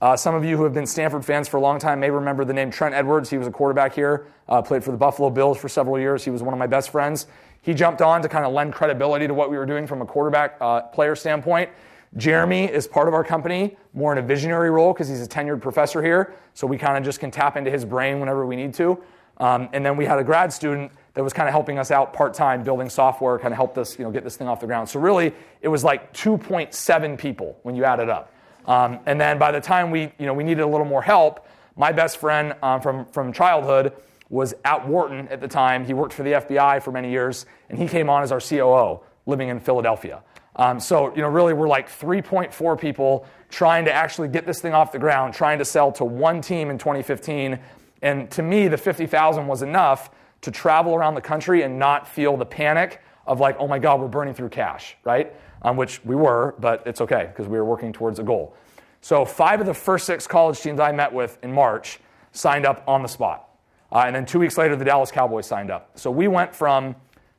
[0.01, 2.43] Uh, some of you who have been Stanford fans for a long time may remember
[2.43, 3.29] the name Trent Edwards.
[3.29, 6.23] He was a quarterback here, uh, played for the Buffalo Bills for several years.
[6.23, 7.27] He was one of my best friends.
[7.61, 10.05] He jumped on to kind of lend credibility to what we were doing from a
[10.05, 11.69] quarterback uh, player standpoint.
[12.17, 15.61] Jeremy is part of our company, more in a visionary role because he's a tenured
[15.61, 18.73] professor here, so we kind of just can tap into his brain whenever we need
[18.75, 19.01] to.
[19.37, 22.13] Um, and then we had a grad student that was kind of helping us out
[22.13, 24.67] part time, building software, kind of helped us, you know, get this thing off the
[24.67, 24.87] ground.
[24.87, 28.31] So really, it was like 2.7 people when you add it up.
[28.67, 31.47] Um, and then by the time we, you know, we needed a little more help,
[31.75, 33.93] my best friend um, from from childhood
[34.29, 35.85] was at Wharton at the time.
[35.85, 39.01] He worked for the FBI for many years, and he came on as our COO,
[39.25, 40.23] living in Philadelphia.
[40.55, 44.73] Um, so, you know, really, we're like 3.4 people trying to actually get this thing
[44.73, 47.59] off the ground, trying to sell to one team in 2015.
[48.01, 52.37] And to me, the 50,000 was enough to travel around the country and not feel
[52.37, 55.33] the panic of like, oh my God, we're burning through cash, right?
[55.65, 58.55] Um, which we were, but it's okay because we were working towards a goal.
[59.01, 61.99] So, five of the first six college teams I met with in March
[62.31, 63.49] signed up on the spot.
[63.91, 65.91] Uh, and then two weeks later, the Dallas Cowboys signed up.
[65.95, 66.95] So we went from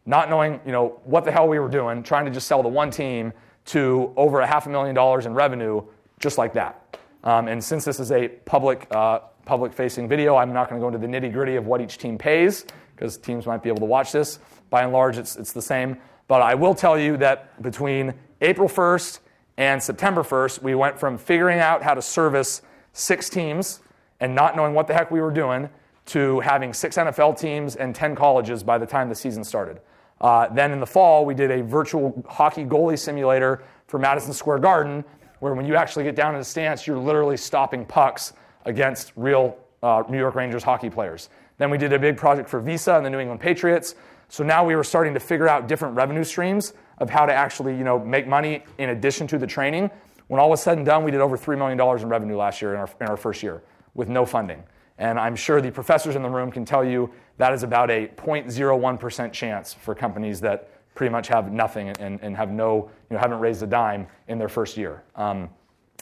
[0.07, 2.69] not knowing, you know, what the hell we were doing, trying to just sell the
[2.69, 3.33] one team,
[3.67, 5.83] to over a half a million dollars in revenue,
[6.21, 6.99] just like that.
[7.25, 10.89] Um, and since this is a public, uh, public-facing video, I'm not going to go
[10.89, 14.13] into the nitty-gritty of what each team pays because teams might be able to watch
[14.13, 14.39] this.
[14.69, 15.97] By and large, it's, it's the same.
[16.29, 19.21] But I will tell you that between April 1st
[19.57, 23.81] and September 1st, we went from figuring out how to service six teams
[24.21, 25.69] and not knowing what the heck we were doing
[26.07, 29.81] to having six NFL teams and 10 colleges by the time the season started.
[30.21, 34.61] Uh, then in the fall, we did a virtual hockey goalie simulator for Madison Square
[34.61, 35.05] Garden,
[35.41, 38.33] where when you actually get down in the stance, you're literally stopping pucks
[38.67, 41.31] against real uh, New York Rangers hockey players.
[41.59, 43.95] Then we did a big project for Visa and the New England Patriots.
[44.29, 47.77] So now we were starting to figure out different revenue streams of how to actually,
[47.77, 49.91] you know, make money in addition to the training.
[50.29, 52.75] When all was said and done, we did over $3 million in revenue last year
[52.75, 53.63] in our, in our first year
[53.95, 54.63] with no funding.
[54.99, 58.09] And I'm sure the professors in the room can tell you that is about a
[58.09, 63.19] 0.01% chance for companies that pretty much have nothing and, and have no, you know,
[63.19, 65.05] haven't raised a dime in their first year.
[65.15, 65.51] Um,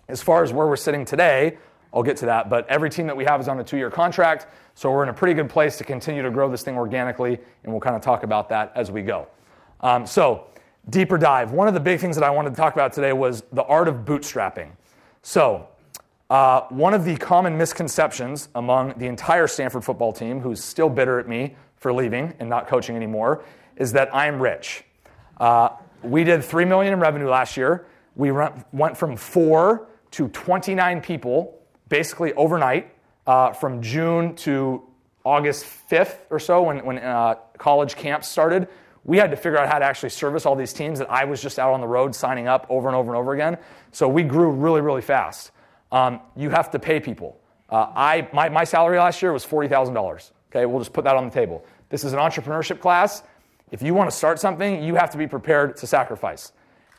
[0.08, 1.58] as far as where we're sitting today,
[1.94, 3.90] I'll get to that, but every team that we have is on a two year
[3.90, 7.38] contract, so we're in a pretty good place to continue to grow this thing organically,
[7.62, 9.28] and we'll kind of talk about that as we go.
[9.80, 10.48] Um, so,
[10.90, 11.52] deeper dive.
[11.52, 13.86] One of the big things that I wanted to talk about today was the art
[13.86, 14.70] of bootstrapping.
[15.22, 15.68] So,
[16.30, 21.20] uh, one of the common misconceptions among the entire Stanford football team, who's still bitter
[21.20, 23.44] at me for leaving and not coaching anymore,
[23.76, 24.84] is that I'm rich.
[25.38, 25.68] Uh,
[26.02, 27.86] we did three million in revenue last year.
[28.16, 31.60] We went from four to 29 people
[31.94, 32.90] basically overnight
[33.24, 34.82] uh, from June to
[35.22, 38.66] August 5th or so when, when uh, college camps started.
[39.04, 41.40] We had to figure out how to actually service all these teams that I was
[41.40, 43.58] just out on the road signing up over and over and over again.
[43.92, 45.52] So we grew really, really fast
[45.92, 47.38] um, you have to pay people.
[47.70, 50.32] Uh, I, my, my salary last year was $40,000.
[50.50, 51.64] Okay, we'll just put that on the table.
[51.90, 53.22] This is an entrepreneurship class.
[53.70, 56.50] If you want to start something, you have to be prepared to sacrifice.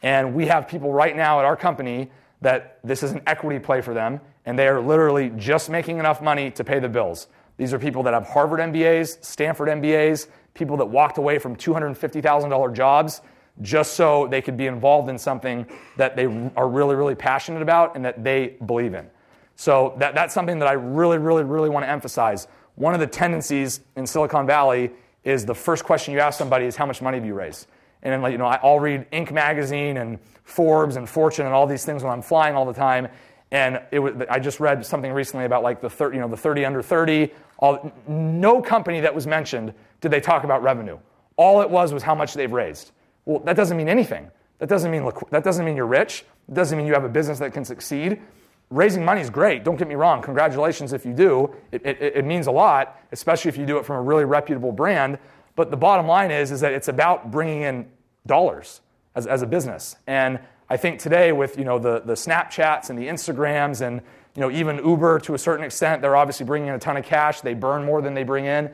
[0.01, 3.81] And we have people right now at our company that this is an equity play
[3.81, 7.27] for them, and they are literally just making enough money to pay the bills.
[7.57, 12.73] These are people that have Harvard MBAs, Stanford MBAs, people that walked away from $250,000
[12.73, 13.21] jobs
[13.61, 15.65] just so they could be involved in something
[15.97, 16.25] that they
[16.57, 19.09] are really, really passionate about and that they believe in.
[19.55, 22.47] So that, that's something that I really, really, really want to emphasize.
[22.75, 24.91] One of the tendencies in Silicon Valley
[25.23, 27.65] is the first question you ask somebody is how much money have you raise?
[28.05, 29.31] And then, like, you know, I'll read Inc.
[29.31, 33.07] magazine and Forbes and Fortune and all these things when I'm flying all the time.
[33.49, 36.37] And it was, I just read something recently about like the 30, you know, the
[36.37, 37.31] 30 under 30.
[37.57, 40.99] All, no company that was mentioned did they talk about revenue.
[41.35, 42.91] All it was was how much they've raised.
[43.25, 44.29] Well, that doesn't mean anything.
[44.59, 46.25] That doesn't mean, that doesn't mean you're rich.
[46.47, 48.21] It doesn't mean you have a business that can succeed.
[48.69, 49.63] Raising money is great.
[49.63, 50.21] Don't get me wrong.
[50.21, 51.55] Congratulations if you do.
[51.71, 54.71] It, it, it means a lot, especially if you do it from a really reputable
[54.71, 55.17] brand.
[55.55, 57.87] But the bottom line is, is that it's about bringing in
[58.27, 58.81] dollars
[59.15, 59.95] as, as a business.
[60.07, 64.01] And I think today with you know, the, the Snapchats and the Instagrams and
[64.35, 67.05] you know, even Uber to a certain extent, they're obviously bringing in a ton of
[67.05, 67.41] cash.
[67.41, 68.65] They burn more than they bring in.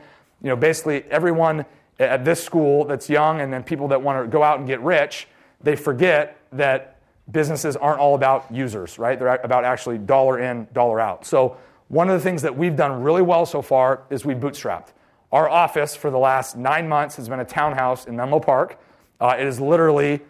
[0.42, 1.64] You know, basically everyone
[2.00, 4.80] at this school that's young and then people that want to go out and get
[4.80, 5.28] rich,
[5.62, 6.98] they forget that
[7.30, 9.18] businesses aren't all about users, right?
[9.18, 11.24] They're about actually dollar in, dollar out.
[11.24, 11.56] So,
[11.88, 14.88] one of the things that we've done really well so far is we bootstrapped.
[15.30, 18.78] Our office for the last nine months has been a townhouse in Menlo Park.
[19.22, 20.20] Uh, it is literally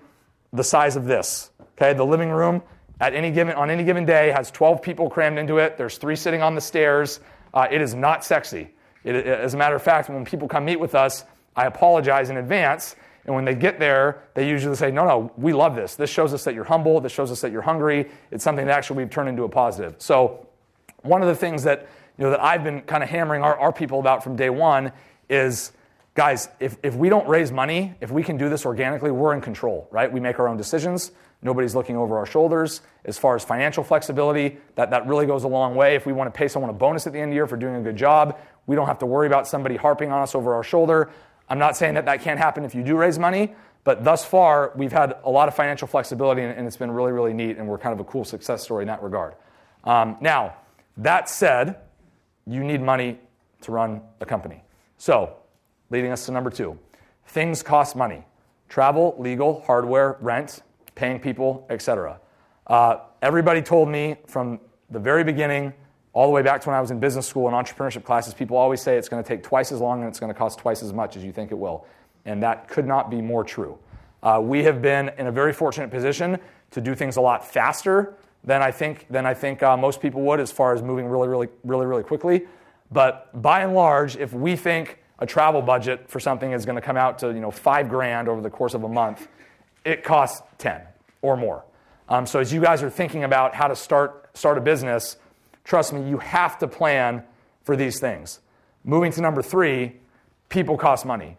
[0.53, 1.51] the size of this.
[1.79, 2.63] Okay, the living room
[3.01, 5.79] at any given on any given day has 12 people crammed into it.
[5.79, 7.19] There's three sitting on the stairs.
[7.55, 8.69] Uh, it is not sexy.
[9.03, 11.25] It, as a matter of fact, when people come meet with us,
[11.57, 12.95] I apologize in advance.
[13.25, 15.97] And when they get there, they usually say, No, no, we love this.
[15.97, 17.01] This shows us that you're humble.
[17.01, 18.11] This shows us that you're hungry.
[18.31, 19.95] It's something that actually we've turned into a positive.
[19.99, 20.47] So,
[21.01, 23.73] one of the things that, you know, that I've been kind of hammering our, our
[23.73, 24.93] people about from day one
[25.31, 25.73] is
[26.15, 29.41] guys, if, if we don't raise money, if we can do this organically, we're in
[29.41, 30.13] control, right?
[30.13, 31.13] We make our own decisions.
[31.43, 32.83] Nobody's looking over our shoulders.
[33.05, 35.97] As far as financial flexibility, that, that really goes a long way.
[35.97, 37.57] If we want to pay someone a bonus at the end of the year for
[37.57, 40.55] doing a good job, we don't have to worry about somebody harping on us over
[40.55, 41.11] our shoulder.
[41.49, 44.73] I'm not saying that that can't happen if you do raise money, but thus far,
[44.77, 47.67] we've had a lot of financial flexibility, and, and it's been really, really neat, and
[47.67, 49.35] we're kind of a cool success story in that regard.
[49.83, 50.55] Um, now,
[50.99, 51.79] that said,
[52.47, 53.19] you need money
[53.63, 54.63] to run a company.
[54.99, 55.37] So,
[55.93, 56.77] leading us to number two
[57.27, 58.25] things cost money
[58.69, 60.63] travel, legal, hardware, rent,
[60.95, 62.19] paying people, etc.
[62.67, 64.59] Uh, everybody told me from
[64.91, 65.75] the very beginning,
[66.15, 68.57] all the way back to when I was in business school and entrepreneurship classes, people
[68.57, 70.83] always say it's going to take twice as long and it's going to cost twice
[70.83, 71.87] as much as you think it will.
[72.25, 73.79] And that could not be more true.
[74.23, 76.39] Uh, we have been in a very fortunate position
[76.71, 80.23] to do things a lot faster than I think, than I think uh, most people
[80.23, 82.47] would as far as moving really, really, really, really quickly.
[82.91, 86.83] But by and large, if we think a travel budget for something is going to
[86.83, 89.29] come out to you know five grand over the course of a month,
[89.85, 90.83] it costs ten
[91.21, 91.65] or more.
[92.09, 95.17] Um, so as you guys are thinking about how to start start a business,
[95.65, 97.25] trust me, you have to plan
[97.65, 98.41] for these things.
[98.85, 99.97] Moving to number three,
[100.49, 101.37] people cost money.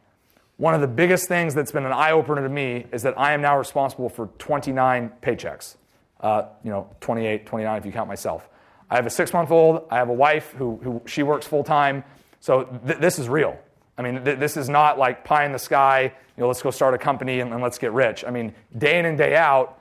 [0.57, 3.33] One of the biggest things that's been an eye opener to me is that I
[3.33, 5.75] am now responsible for 29 paychecks.
[6.21, 8.47] Uh, you know, 28, 29 if you count myself.
[8.89, 9.85] I have a six month old.
[9.89, 12.03] I have a wife who, who she works full time.
[12.43, 13.57] So th- this is real.
[13.97, 16.01] I mean, th- this is not like pie in the sky,
[16.35, 18.25] you know, let's go start a company and, and let's get rich.
[18.27, 19.79] I mean, day in and day out,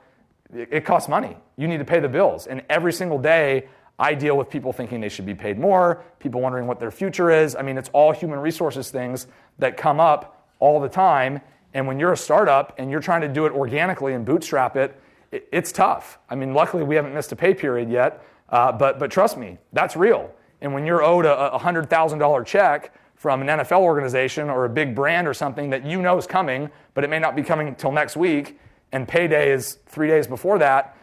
[0.55, 1.35] it, it costs money.
[1.57, 2.47] You need to pay the bills.
[2.47, 3.67] And every single day,
[3.99, 7.29] I deal with people thinking they should be paid more, people wondering what their future
[7.29, 7.53] is.
[7.53, 9.27] I mean, it's all human resources things
[9.59, 11.41] that come up all the time.
[11.73, 14.97] And when you're a startup and you're trying to do it organically and bootstrap it,
[15.33, 16.17] it it's tough.
[16.29, 19.57] I mean, luckily we haven't missed a pay period yet, uh, but, but trust me,
[19.73, 20.33] that's real.
[20.63, 22.91] And when you're owed a, a $100,000 check,
[23.23, 26.69] from an NFL organization or a big brand or something that you know is coming,
[26.93, 28.59] but it may not be coming until next week,
[28.91, 30.97] and payday is three days before that,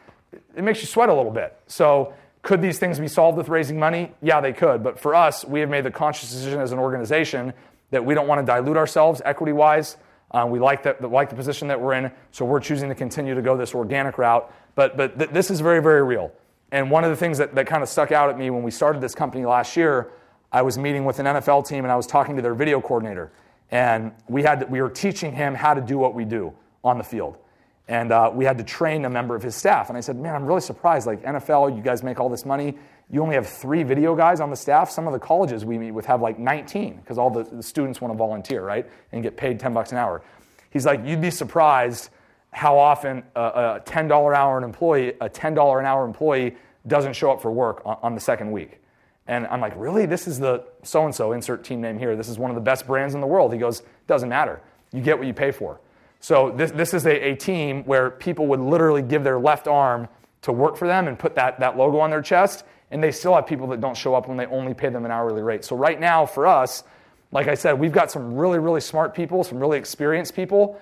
[0.54, 1.58] it makes you sweat a little bit.
[1.66, 4.12] So, could these things be solved with raising money?
[4.20, 4.82] Yeah, they could.
[4.82, 7.54] But for us, we have made the conscious decision as an organization
[7.90, 9.96] that we don't want to dilute ourselves equity wise.
[10.30, 13.34] Uh, we like the, like the position that we're in, so we're choosing to continue
[13.34, 14.52] to go this organic route.
[14.74, 16.32] But, but th- this is very, very real.
[16.72, 18.70] And one of the things that, that kind of stuck out at me when we
[18.70, 20.12] started this company last year
[20.52, 23.30] I was meeting with an NFL team and I was talking to their video coordinator.
[23.70, 26.52] And we, had, we were teaching him how to do what we do
[26.82, 27.38] on the field.
[27.86, 29.88] And uh, we had to train a member of his staff.
[29.88, 31.06] And I said, Man, I'm really surprised.
[31.06, 32.76] Like, NFL, you guys make all this money.
[33.12, 34.90] You only have three video guys on the staff.
[34.90, 38.00] Some of the colleges we meet with have like 19 because all the, the students
[38.00, 38.88] want to volunteer, right?
[39.10, 40.22] And get paid 10 bucks an hour.
[40.70, 42.10] He's like, You'd be surprised
[42.52, 47.40] how often a, a $10 hour employee, a $10 an hour employee doesn't show up
[47.40, 48.80] for work on, on the second week.
[49.26, 50.06] And I'm like, really?
[50.06, 52.16] This is the so and so, insert team name here.
[52.16, 53.52] This is one of the best brands in the world.
[53.52, 54.60] He goes, doesn't matter.
[54.92, 55.80] You get what you pay for.
[56.18, 60.08] So this, this is a, a team where people would literally give their left arm
[60.42, 62.64] to work for them and put that, that logo on their chest.
[62.90, 65.12] And they still have people that don't show up when they only pay them an
[65.12, 65.64] hourly rate.
[65.64, 66.82] So right now, for us,
[67.30, 70.80] like I said, we've got some really, really smart people, some really experienced people.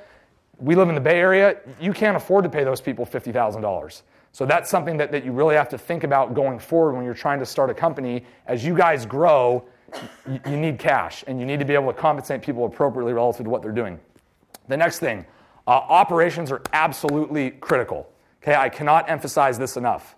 [0.59, 1.59] We live in the Bay Area.
[1.81, 4.03] You can't afford to pay those people $50,000.
[4.33, 7.15] So that's something that, that you really have to think about going forward when you're
[7.15, 8.25] trying to start a company.
[8.47, 9.65] As you guys grow,
[10.29, 13.45] you, you need cash and you need to be able to compensate people appropriately relative
[13.45, 13.99] to what they're doing.
[14.69, 15.25] The next thing,
[15.67, 18.11] uh, operations are absolutely critical.
[18.43, 20.17] Okay, I cannot emphasize this enough.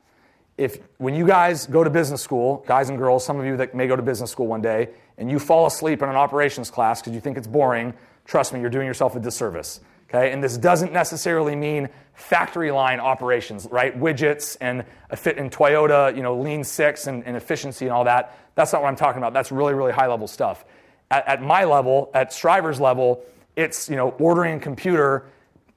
[0.59, 3.75] If when you guys go to business school, guys and girls, some of you that
[3.75, 7.01] may go to business school one day, and you fall asleep in an operations class
[7.01, 7.95] because you think it's boring,
[8.27, 9.81] trust me, you're doing yourself a disservice.
[10.13, 13.99] Okay, and this doesn't necessarily mean factory line operations, right?
[13.99, 18.03] Widgets and a fit in Toyota, you know, Lean Six and, and, efficiency and all
[18.05, 18.37] that.
[18.57, 19.33] That's not what I'm talking about.
[19.33, 20.65] That's really, really high level stuff.
[21.13, 23.23] At, at my level, at Strivr's level,
[23.55, 25.27] it's you know ordering a computer,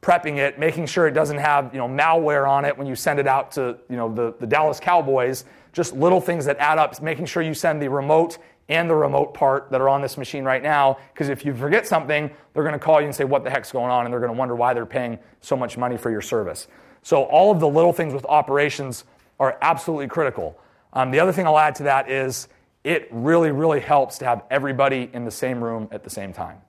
[0.01, 3.19] prepping it, making sure it doesn't have you know malware on it when you send
[3.19, 5.45] it out to you know the, the Dallas Cowboys.
[5.73, 6.99] Just little things that add up.
[7.03, 10.43] Making sure you send the remote and the remote part that are on this machine
[10.43, 10.97] right now.
[11.13, 13.71] Because if you forget something, they're going to call you and say, What the heck's
[13.71, 14.05] going on?
[14.05, 16.67] And they're going to wonder why they're paying so much money for your service.
[17.01, 19.03] So, all of the little things with operations
[19.39, 20.57] are absolutely critical.
[20.93, 22.47] Um, the other thing I'll add to that is
[22.83, 26.59] it really, really helps to have everybody in the same room at the same time.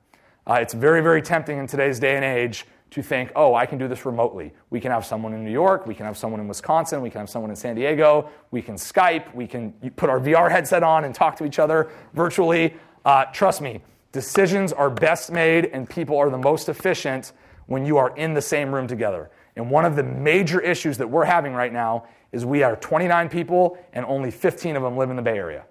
[0.47, 3.77] Uh, it's very, very tempting in today's day and age to think, oh, I can
[3.77, 4.53] do this remotely.
[4.71, 7.19] We can have someone in New York, we can have someone in Wisconsin, we can
[7.19, 11.03] have someone in San Diego, we can Skype, we can put our VR headset on
[11.05, 12.73] and talk to each other virtually.
[13.05, 13.81] Uh, trust me,
[14.13, 17.33] decisions are best made and people are the most efficient
[17.67, 19.29] when you are in the same room together.
[19.57, 23.29] And one of the major issues that we're having right now is we are 29
[23.29, 25.65] people and only 15 of them live in the Bay Area.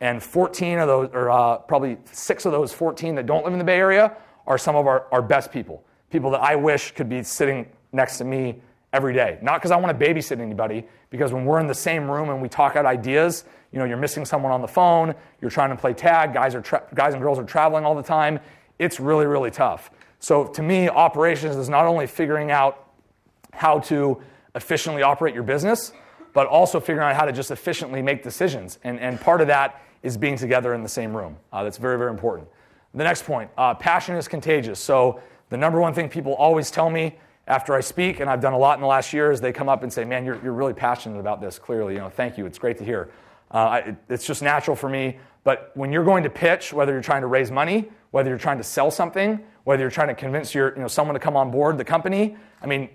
[0.00, 3.58] And 14 of those, or uh, probably six of those 14 that don't live in
[3.58, 4.16] the Bay Area,
[4.46, 8.18] are some of our, our best people people that I wish could be sitting next
[8.18, 8.60] to me
[8.92, 9.38] every day.
[9.42, 12.40] Not because I want to babysit anybody, because when we're in the same room and
[12.40, 15.76] we talk out ideas, you know, you're missing someone on the phone, you're trying to
[15.76, 18.40] play tag, guys, are tra- guys and girls are traveling all the time.
[18.78, 19.90] It's really, really tough.
[20.20, 22.88] So to me, operations is not only figuring out
[23.52, 24.20] how to
[24.54, 25.92] efficiently operate your business,
[26.32, 28.78] but also figuring out how to just efficiently make decisions.
[28.84, 31.36] And, and part of that is being together in the same room.
[31.52, 32.48] Uh, that's very, very important.
[32.94, 34.80] The next point uh, passion is contagious.
[34.80, 38.52] So, the number one thing people always tell me after I speak, and I've done
[38.52, 40.52] a lot in the last year, is they come up and say, Man, you're, you're
[40.52, 41.94] really passionate about this, clearly.
[41.94, 42.44] You know, thank you.
[42.46, 43.10] It's great to hear.
[43.50, 45.18] Uh, it, it's just natural for me.
[45.44, 48.58] But when you're going to pitch, whether you're trying to raise money, whether you're trying
[48.58, 51.50] to sell something, whether you're trying to convince your, you know, someone to come on
[51.50, 52.90] board the company, I mean,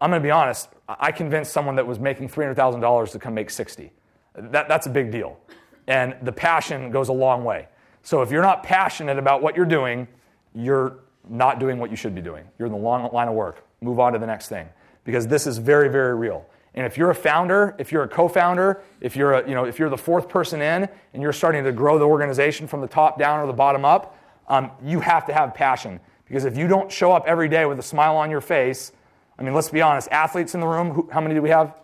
[0.00, 0.68] I'm going to be honest.
[0.88, 3.92] I convinced someone that was making $300,000 to come make 60.
[4.34, 5.38] That, that's a big deal.
[5.86, 7.68] And the passion goes a long way.
[8.02, 10.08] So if you're not passionate about what you're doing,
[10.54, 10.98] you're
[11.28, 12.44] not doing what you should be doing.
[12.58, 13.64] You're in the long line of work.
[13.80, 14.68] Move on to the next thing
[15.04, 16.46] because this is very, very real.
[16.74, 19.78] And if you're a founder, if you're a co-founder, if you're a, you know, if
[19.78, 23.18] you're the fourth person in and you're starting to grow the organization from the top
[23.18, 24.18] down or the bottom up,
[24.48, 27.78] um, you have to have passion because if you don't show up every day with
[27.78, 28.92] a smile on your face,
[29.38, 31.74] I mean, let's be honest, athletes in the room, who, how many do we have?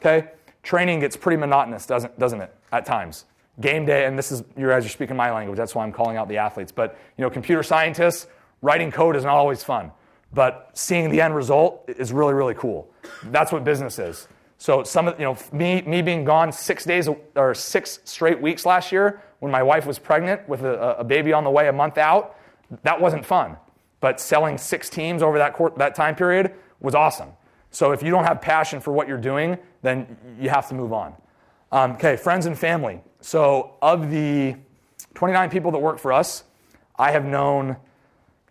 [0.00, 0.28] Okay,
[0.62, 2.52] training gets pretty monotonous, doesn't doesn't it?
[2.72, 3.26] At times
[3.60, 6.16] game day, and this is you guys are speaking my language, that's why I'm calling
[6.16, 6.72] out the athletes.
[6.72, 8.26] But you know, computer scientists,
[8.62, 9.92] writing code is not always fun.
[10.32, 12.90] But seeing the end result is really, really cool.
[13.24, 14.28] That's what business is.
[14.56, 18.64] So some of you know, me, me being gone six days or six straight weeks
[18.64, 21.72] last year when my wife was pregnant with a, a baby on the way a
[21.72, 22.36] month out,
[22.84, 23.56] that wasn't fun.
[24.00, 27.30] But selling six teams over that, court, that time period was awesome.
[27.70, 30.92] So if you don't have passion for what you're doing, then you have to move
[30.92, 31.14] on.
[31.72, 33.00] Um, okay, friends and family.
[33.20, 34.56] So, of the
[35.14, 36.44] 29 people that work for us,
[36.96, 37.76] I have known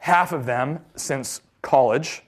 [0.01, 2.23] half of them since college.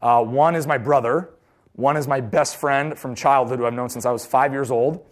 [0.00, 1.30] Uh, one is my brother.
[1.72, 4.70] One is my best friend from childhood, who I've known since I was five years
[4.70, 5.04] old.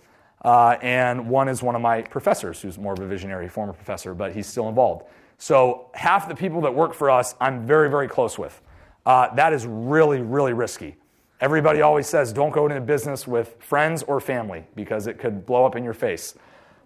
[0.45, 4.15] Uh, and one is one of my professors, who's more of a visionary, former professor,
[4.15, 5.07] but he's still involved.
[5.39, 8.63] So, half the people that work for us, I'm very, very close with.
[9.05, 10.97] Uh, that is really, really risky.
[11.41, 15.67] Everybody always says don't go into business with friends or family because it could blow
[15.67, 16.35] up in your face.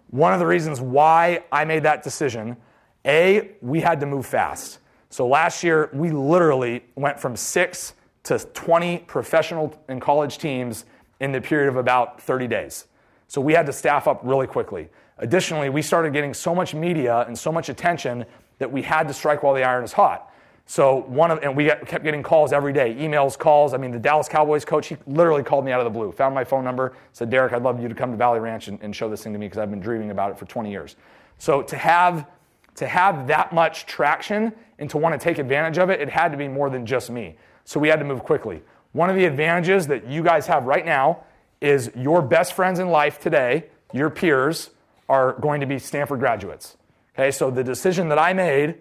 [0.09, 2.57] One of the reasons why I made that decision,
[3.05, 4.79] A, we had to move fast.
[5.11, 10.85] So last year, we literally went from six to 20 professional and college teams
[11.19, 12.87] in the period of about 30 days.
[13.27, 14.87] So we had to staff up really quickly.
[15.17, 18.25] Additionally, we started getting so much media and so much attention
[18.59, 20.31] that we had to strike while the iron is hot.
[20.65, 23.73] So one of, and we kept getting calls every day, emails, calls.
[23.73, 26.33] I mean, the Dallas Cowboys coach, he literally called me out of the blue, found
[26.33, 28.95] my phone number, said, Derek, I'd love you to come to Valley Ranch and, and
[28.95, 30.95] show this thing to me because I've been dreaming about it for 20 years.
[31.37, 32.27] So to have,
[32.75, 36.31] to have that much traction and to want to take advantage of it, it had
[36.31, 37.37] to be more than just me.
[37.65, 38.61] So we had to move quickly.
[38.93, 41.23] One of the advantages that you guys have right now
[41.61, 44.71] is your best friends in life today, your peers,
[45.07, 46.77] are going to be Stanford graduates.
[47.13, 48.77] Okay, so the decision that I made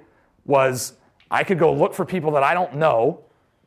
[0.46, 0.94] was
[1.30, 3.20] I could go look for people that I don't know.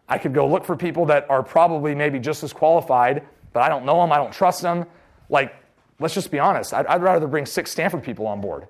[0.08, 3.70] I could go look for people that are probably maybe just as qualified, but I
[3.70, 4.86] don't know them, I don't trust them.
[5.30, 5.56] Like,
[6.00, 6.74] let's just be honest.
[6.74, 8.68] I'd, I'd rather bring six Stanford people on board.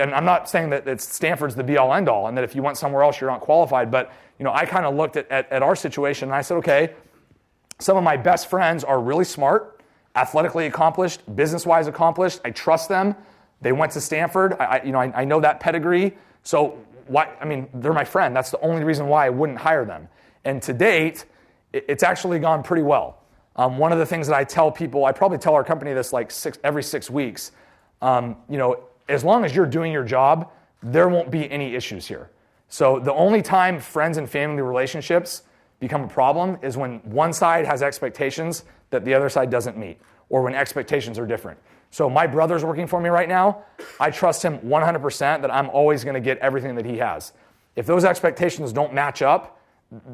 [0.00, 2.62] And I'm not saying that Stanford's the be all end all and that if you
[2.62, 3.90] went somewhere else, you're not qualified.
[3.90, 6.56] But, you know, I kind of looked at, at, at our situation and I said,
[6.58, 6.94] okay,
[7.78, 9.80] some of my best friends are really smart,
[10.14, 12.40] athletically accomplished, business wise accomplished.
[12.44, 13.14] I trust them.
[13.60, 14.54] They went to Stanford.
[14.54, 16.16] I, you know, I, I know that pedigree.
[16.42, 18.34] So why, I mean, they're my friend.
[18.34, 20.08] That's the only reason why I wouldn't hire them.
[20.44, 21.24] And to date,
[21.72, 23.22] it's actually gone pretty well.
[23.56, 26.12] Um, one of the things that I tell people, I probably tell our company this
[26.12, 27.52] like six, every six weeks.
[28.00, 30.50] Um, you know, as long as you're doing your job,
[30.82, 32.30] there won't be any issues here.
[32.68, 35.42] So the only time friends and family relationships
[35.78, 39.98] become a problem is when one side has expectations that the other side doesn't meet,
[40.30, 41.58] or when expectations are different.
[41.90, 43.64] So my brother's working for me right now.
[44.00, 47.32] I trust him 100% that I'm always going to get everything that he has.
[47.76, 49.60] If those expectations don't match up,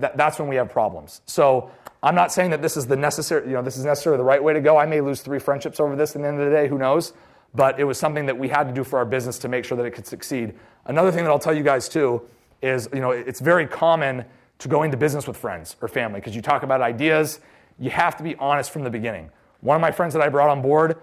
[0.00, 1.20] th- that's when we have problems.
[1.26, 1.70] So
[2.02, 4.42] I'm not saying that this is the necessary, you know, this is necessarily the right
[4.42, 4.76] way to go.
[4.76, 7.12] I may lose three friendships over this at the end of the day, who knows?
[7.54, 9.76] But it was something that we had to do for our business to make sure
[9.76, 10.54] that it could succeed.
[10.84, 12.22] Another thing that I'll tell you guys too
[12.62, 14.24] is, you know, it's very common
[14.58, 17.40] to go into business with friends or family because you talk about ideas.
[17.78, 19.30] You have to be honest from the beginning.
[19.60, 20.98] One of my friends that I brought on board,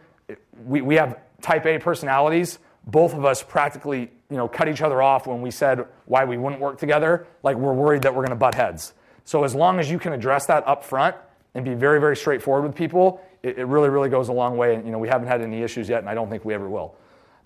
[0.65, 2.59] we, we have type A personalities.
[2.87, 6.37] Both of us practically you know, cut each other off when we said why we
[6.37, 7.27] wouldn't work together.
[7.43, 8.93] Like we're worried that we're going to butt heads.
[9.23, 11.15] So as long as you can address that up front
[11.53, 14.75] and be very, very straightforward with people, it, it really, really goes a long way.
[14.75, 16.67] And you know, we haven't had any issues yet, and I don't think we ever
[16.67, 16.95] will.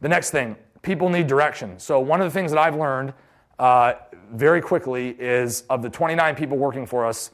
[0.02, 1.78] The next thing, people need direction.
[1.78, 3.14] So one of the things that I've learned
[3.60, 3.94] uh,
[4.32, 7.32] very quickly is of the 29 people working for us,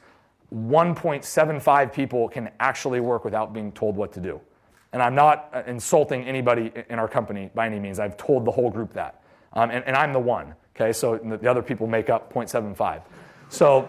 [0.54, 4.40] 1.75 people can actually work without being told what to do.
[4.92, 7.98] And I'm not uh, insulting anybody in our company by any means.
[8.00, 9.22] I've told the whole group that.
[9.52, 10.92] Um, and, and, I'm the one, okay?
[10.92, 13.02] So the other people make up 0.75.
[13.48, 13.88] So,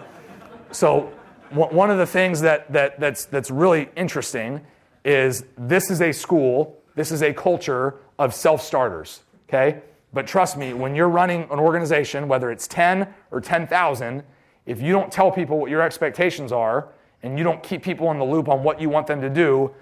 [0.72, 1.12] so
[1.52, 4.62] one of the things that, that, that's, that's really interesting
[5.06, 9.82] is this is a school, this is a culture of self starters, okay?
[10.14, 14.24] But trust me, when you're running an organization, whether it's 10 or 10,000,
[14.66, 16.90] if you don't tell people what your expectations are
[17.24, 19.74] and you don't keep people in the loop on what you want them to do,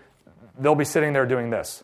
[0.60, 1.84] they'll be sitting there doing this.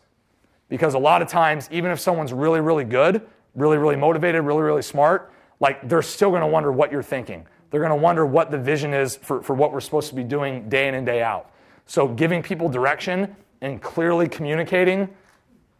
[0.68, 3.22] Because a lot of times, even if someone's really, really good,
[3.54, 7.46] really, really motivated, really, really smart, like they're still going to wonder what you're thinking.
[7.72, 10.22] They're going to wonder what the vision is for, for what we're supposed to be
[10.22, 11.50] doing day in and day out.
[11.86, 15.08] So, giving people direction and clearly communicating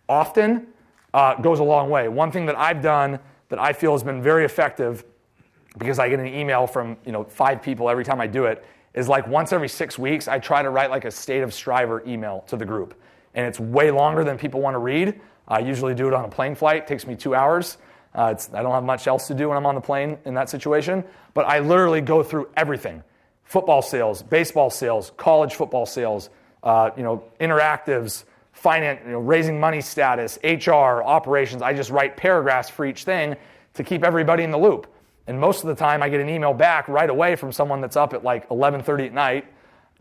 [0.09, 0.69] often
[1.15, 2.09] uh, goes a long way.
[2.09, 3.21] One thing that I've done
[3.51, 5.05] that I feel has been very effective
[5.79, 8.65] because I get an email from you know five people every time I do it
[8.95, 12.07] is like once every six weeks I try to write like a state of Strivr
[12.07, 12.95] email to the group,
[13.35, 15.21] and it's way longer than people want to read.
[15.47, 16.79] I usually do it on a plane flight.
[16.79, 17.77] It takes me two hours.
[18.15, 20.51] Uh, I don't have much else to do when I'm on the plane in that
[20.51, 21.05] situation,
[21.35, 23.03] but I literally go through everything:
[23.45, 26.31] football sales, baseball sales, college football sales,
[26.63, 31.63] uh, you know, interactives, finance, you know, raising money status, HR, operations.
[31.63, 33.37] I just write paragraphs for each thing
[33.75, 34.87] to keep everybody in the loop.
[35.27, 37.97] And most of the time, I get an email back right away from someone that's
[37.97, 39.47] up at like 11:30 at night,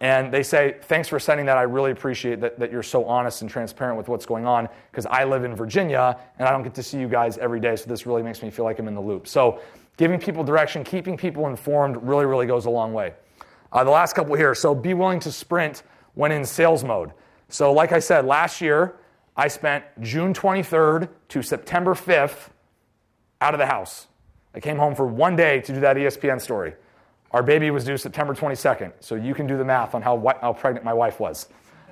[0.01, 1.57] and they say, "Thanks for sending that.
[1.57, 5.05] I really appreciate that, that you're so honest and transparent with what's going on because
[5.05, 7.75] I live in Virginia and I don't get to see you guys every day.
[7.75, 9.61] So this really makes me feel like I'm in the loop." So,
[9.97, 13.13] giving people direction, keeping people informed, really, really goes a long way.
[13.71, 14.55] Uh, the last couple here.
[14.55, 15.83] So, be willing to sprint
[16.15, 17.11] when in sales mode.
[17.47, 18.95] So, like I said, last year
[19.37, 22.49] I spent June 23rd to September 5th
[23.39, 24.07] out of the house.
[24.53, 26.73] I came home for one day to do that ESPN story.
[27.33, 30.53] Our baby was due September 22nd, so you can do the math on how, how
[30.53, 31.47] pregnant my wife was.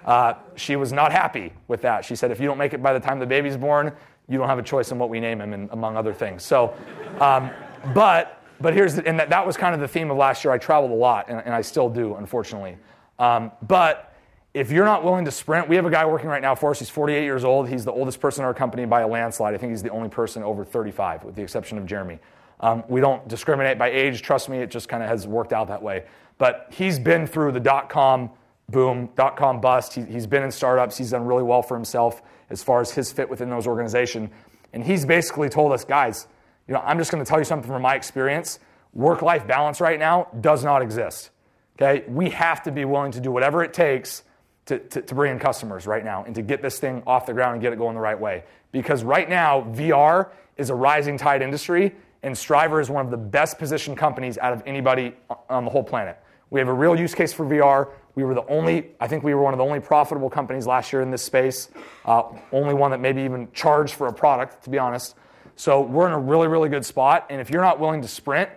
[0.06, 2.04] Uh, she was not happy with that.
[2.04, 3.94] She said, if you don't make it by the time the baby's born,
[4.28, 6.44] you don't have a choice in what we name him, and among other things.
[6.44, 6.74] So,
[7.20, 7.52] um,
[7.94, 10.54] but, but here's, the, and that, that was kind of the theme of last year.
[10.54, 12.78] I traveled a lot, and, and I still do, unfortunately.
[13.18, 14.14] Um, but
[14.54, 16.80] if you're not willing to sprint, we have a guy working right now for us.
[16.80, 17.70] He's 48 years old.
[17.70, 19.54] He's the oldest person in our company by a landslide.
[19.54, 22.20] I think he's the only person over 35, with the exception of Jeremy.
[22.60, 24.22] Um, we don't discriminate by age.
[24.22, 26.06] Trust me, it just kind of has worked out that way.
[26.38, 28.32] But he's been through the dot com
[28.70, 29.94] boom, dot com bust.
[29.94, 30.98] He, has been in startups.
[30.98, 34.30] He's done really well for himself as far as his fit within those organizations.
[34.74, 36.28] And he's basically told us, guys,
[36.68, 38.60] you know, I'm just going to tell you something from my experience.
[38.94, 41.32] Work life balance right now does not exist.
[41.76, 42.04] Okay?
[42.08, 44.24] We have to be willing to do whatever it takes
[44.66, 47.34] to, to, to, bring in customers right now and to get this thing off the
[47.34, 48.44] ground and get it going the right way.
[48.72, 53.18] Because right now, VR is a rising tide industry and Strivr is one of the
[53.18, 55.16] best positioned companies out of anybody
[55.50, 56.18] on the whole planet.
[56.50, 57.90] We have a real use case for VR.
[58.16, 60.92] We were the only, I think we were one of the only profitable companies last
[60.92, 61.70] year in this space,
[62.06, 65.16] uh, only one that maybe even charged for a product, to be honest.
[65.56, 67.28] So we're in a really, really good spot.
[67.30, 68.50] And if you're not willing to sprint,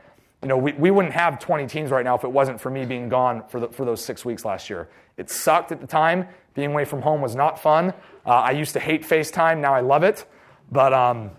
[0.42, 2.84] you know, we, we wouldn't have 20 teams right now if it wasn't for me
[2.84, 4.88] being gone for, the, for those six weeks last year.
[5.16, 6.26] It sucked at the time.
[6.54, 7.90] Being away from home was not fun.
[8.26, 9.58] Uh, I used to hate FaceTime.
[9.58, 10.26] Now I love it.
[10.70, 11.30] But, um,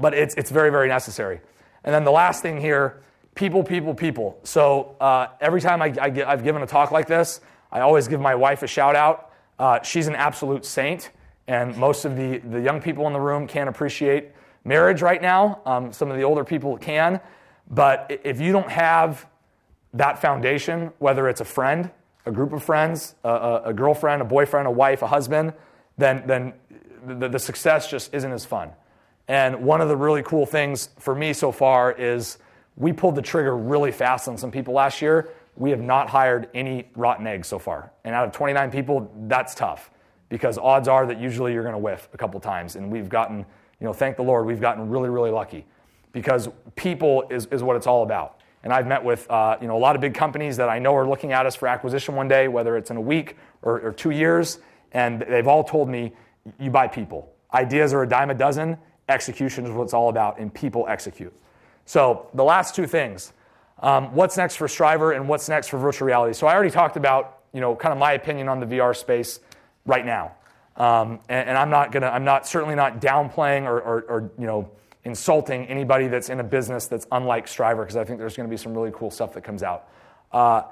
[0.00, 1.40] but it's, it's very, very necessary.
[1.84, 3.02] And then the last thing here
[3.34, 4.36] people, people, people.
[4.42, 7.40] So uh, every time I, I have given a talk like this,
[7.70, 9.30] I always give my wife a shout out.
[9.58, 11.10] Uh, she's an absolute saint,
[11.46, 14.30] and most of the, the young people in the room can't appreciate
[14.64, 15.60] marriage right now.
[15.66, 17.20] Um, some of the older people can.
[17.70, 19.26] But if you don't have
[19.94, 21.90] that foundation, whether it's a friend,
[22.26, 25.52] a group of friends, a, a girlfriend, a boyfriend, a wife, a husband,
[25.96, 26.52] then, then
[27.06, 28.70] the, the success just isn't as fun.
[29.28, 32.38] And one of the really cool things for me so far is
[32.76, 35.30] we pulled the trigger really fast on some people last year.
[35.56, 37.92] We have not hired any rotten eggs so far.
[38.04, 39.90] And out of 29 people, that's tough
[40.28, 42.76] because odds are that usually you're going to whiff a couple times.
[42.76, 45.66] And we've gotten, you know, thank the Lord, we've gotten really, really lucky
[46.12, 48.40] because people is, is what it's all about.
[48.62, 50.94] And I've met with uh, you know, a lot of big companies that I know
[50.94, 53.92] are looking at us for acquisition one day, whether it's in a week or, or
[53.92, 54.58] two years,
[54.92, 56.12] and they've all told me,
[56.58, 57.32] you buy people.
[57.52, 61.32] Ideas are a dime a dozen, execution is what it's all about, and people execute.
[61.84, 63.32] So, the last two things
[63.80, 66.34] um, what's next for Strivr and what's next for virtual reality?
[66.34, 69.40] So, I already talked about, you know, kind of my opinion on the VR space
[69.86, 70.32] right now.
[70.76, 74.46] Um, and, and, I'm not gonna, I'm not certainly not downplaying or, or, or, you
[74.46, 74.70] know,
[75.04, 78.50] insulting anybody that's in a business that's unlike Strivr because I think there's going to
[78.50, 79.88] be some really cool stuff that comes out.
[80.30, 80.62] Uh,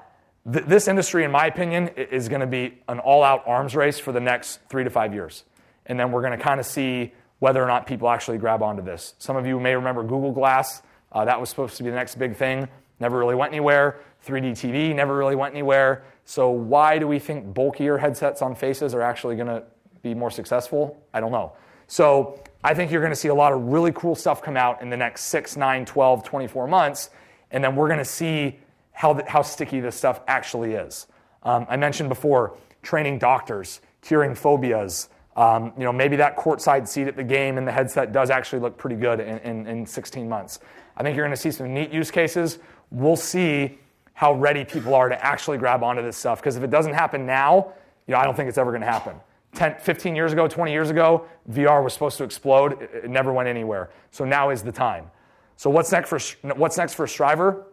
[0.51, 4.11] th- this industry, in my opinion, is going to be an all-out arms race for
[4.11, 5.43] the next three to five years,
[5.87, 8.83] and then we're going to kind of see whether or not people actually grab onto
[8.83, 9.13] this.
[9.19, 10.81] Some of you may remember Google Glass.
[11.11, 12.67] Uh, that was supposed to be the next big thing.
[12.99, 13.99] Never really went anywhere.
[14.25, 16.03] 3D TV never really went anywhere.
[16.25, 19.63] So why do we think bulkier headsets on faces are actually going to
[20.01, 21.01] be more successful?
[21.13, 21.53] I don't know.
[21.87, 24.81] So I think you're going to see a lot of really cool stuff come out
[24.81, 27.09] in the next 6, 9, 12, 24 months.
[27.51, 28.59] And then we're going to see
[28.91, 31.07] how, the, how sticky this stuff actually is.
[31.43, 35.09] Um, I mentioned before training doctors, curing phobias.
[35.37, 38.59] Um, you know, maybe that courtside seat at the game and the headset does actually
[38.59, 40.59] look pretty good in, in, in 16 months.
[40.97, 42.57] I think you're going to see some neat use cases.
[42.89, 43.77] We'll see
[44.13, 46.41] how ready people are to actually grab onto this stuff.
[46.41, 47.71] Because if it doesn't happen now,
[48.07, 49.15] you know, I don't think it's ever going to happen.
[49.53, 52.81] 10, 15 years ago, 20 years ago, VR was supposed to explode.
[52.81, 53.91] It, it never went anywhere.
[54.09, 55.11] So now is the time.
[55.55, 56.19] So what's next for
[56.55, 57.63] what's next for Strivr?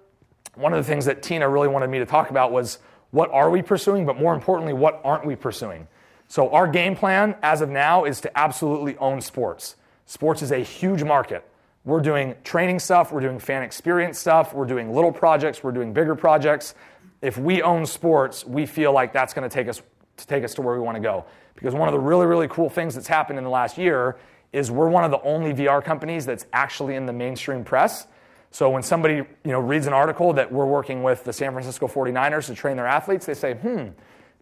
[0.54, 2.78] One of the things that Tina really wanted me to talk about was
[3.10, 5.88] what are we pursuing, but more importantly, what aren't we pursuing?
[6.28, 9.76] So our game plan as of now is to absolutely own sports.
[10.06, 11.48] Sports is a huge market.
[11.84, 15.92] We're doing training stuff, we're doing fan experience stuff, we're doing little projects, we're doing
[15.92, 16.74] bigger projects.
[17.20, 19.82] If we own sports, we feel like that's going to take us
[20.16, 21.24] to take us to where we want to go.
[21.54, 24.16] Because one of the really, really cool things that's happened in the last year
[24.52, 28.06] is we're one of the only VR companies that's actually in the mainstream press.
[28.50, 31.88] So when somebody you know, reads an article that we're working with the San Francisco
[31.88, 33.88] 49ers to train their athletes, they say, hmm,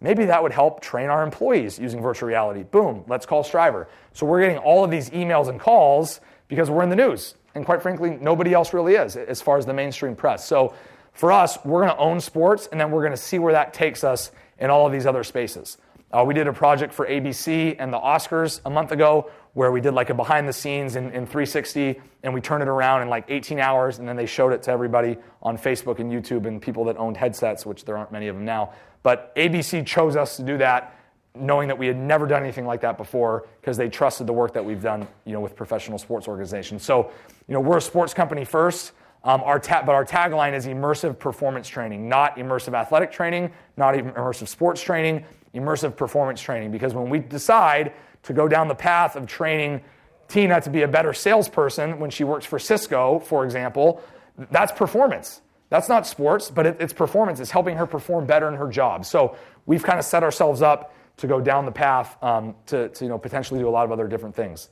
[0.03, 2.65] maybe that would help train our employees using virtual reality.
[2.65, 3.87] Boom, let's call Strivr.
[4.13, 7.35] So we're getting all of these emails and calls because we're in the news.
[7.55, 10.47] And quite frankly, nobody else really is as far as the mainstream press.
[10.47, 10.75] So
[11.13, 13.73] for us, we're going to own sports and then we're going to see where that
[13.75, 15.79] takes us in all of these other spaces.
[16.13, 19.81] Uh, we did a project for ABC and the Oscars a month ago where we
[19.81, 23.09] did like a behind the scenes in, in 360 and we turned it around in
[23.09, 26.61] like 18 hours and then they showed it to everybody on Facebook and YouTube and
[26.61, 28.73] people that owned headsets, which there aren't many of them now.
[29.03, 30.97] But ABC chose us to do that
[31.35, 34.53] knowing that we had never done anything like that before because they trusted the work
[34.53, 36.83] that we've done you know, with professional sports organizations.
[36.83, 37.11] So
[37.49, 38.93] you know, we're a sports company first.
[39.25, 43.97] Um, our ta- but our tagline is immersive performance training, not immersive athletic training, not
[43.97, 45.25] even immersive sports training,
[45.55, 46.71] immersive performance training.
[46.71, 47.93] Because when we decide
[48.25, 49.81] to go down the path of training
[50.29, 54.03] Tina to be a better salesperson when she works for Cisco, for example,
[54.51, 55.43] that's performance.
[55.73, 57.41] That's not sports, but it, it's performance.
[57.41, 59.07] It's helping her perform better in her job.
[59.07, 63.05] So we've kind of set ourselves up to go down the path um, to, to
[63.07, 64.69] you know, potentially do a lot of other different things.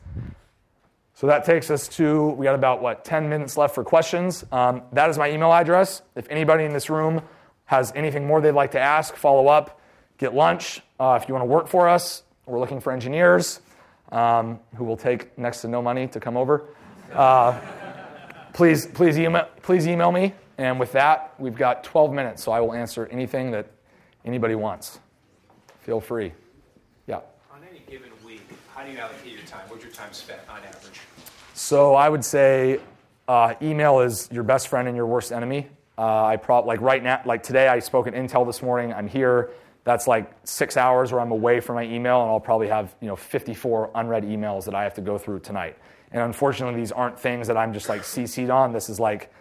[1.15, 4.45] So that takes us to, we got about, what, 10 minutes left for questions.
[4.53, 6.03] Um, that is my email address.
[6.17, 7.23] If anybody in this room
[7.65, 9.81] has anything more they'd like to ask, follow up,
[10.19, 10.83] get lunch.
[10.99, 13.63] Uh, if you want to work for us, we're looking for engineers
[14.13, 16.67] um, who will take next to no money to come over.
[17.15, 17.59] Uh,
[18.53, 20.35] please, please, email, please email me.
[20.61, 23.67] And with that, we've got 12 minutes, so I will answer anything that
[24.27, 25.01] anybody wants.
[25.81, 26.35] Feel free.
[27.07, 27.21] Yeah.
[27.51, 28.43] On any given week,
[28.75, 29.63] how do you allocate your time?
[29.69, 31.01] What's your time spent on average?
[31.55, 32.79] So I would say
[33.27, 35.67] uh, email is your best friend and your worst enemy.
[35.97, 38.93] Uh, I prob like right now, like today, I spoke at Intel this morning.
[38.93, 39.53] I'm here.
[39.85, 43.09] That's like six hours where I'm away from my email, and I'll probably have you
[43.09, 45.79] know 54 unread emails that I have to go through tonight.
[46.13, 48.75] And unfortunately, these aren't things that I'm just like CC'd on.
[48.75, 49.33] This is like,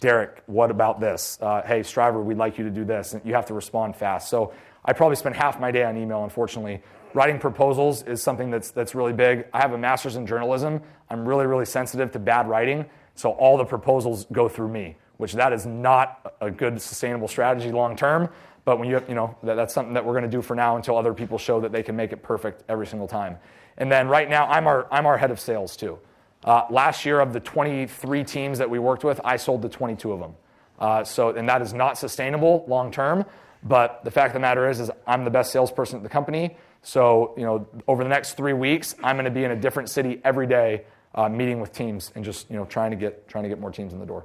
[0.00, 1.38] Derek, what about this?
[1.40, 3.14] Uh, hey, Strivr, we'd like you to do this.
[3.14, 4.28] And you have to respond fast.
[4.28, 4.52] So
[4.84, 6.82] I probably spend half my day on email, unfortunately.
[7.14, 9.46] Writing proposals is something that's, that's really big.
[9.54, 10.82] I have a master's in journalism.
[11.08, 12.84] I'm really, really sensitive to bad writing.
[13.14, 17.72] So all the proposals go through me, which that is not a good sustainable strategy
[17.72, 18.28] long term.
[18.66, 20.76] But when you, you know, that, that's something that we're going to do for now
[20.76, 23.38] until other people show that they can make it perfect every single time.
[23.78, 25.98] And then right now, I'm our, I'm our head of sales too.
[26.46, 30.12] Uh, last year, of the 23 teams that we worked with, I sold to 22
[30.12, 30.34] of them.
[30.78, 33.24] Uh, so, and that is not sustainable long term.
[33.62, 36.56] But the fact of the matter is, is I'm the best salesperson at the company.
[36.82, 39.90] So, you know, over the next three weeks, I'm going to be in a different
[39.90, 40.84] city every day,
[41.16, 43.72] uh, meeting with teams and just, you know, trying to get trying to get more
[43.72, 44.24] teams in the door.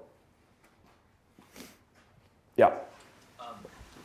[2.55, 2.67] Yeah.
[3.39, 3.55] Um,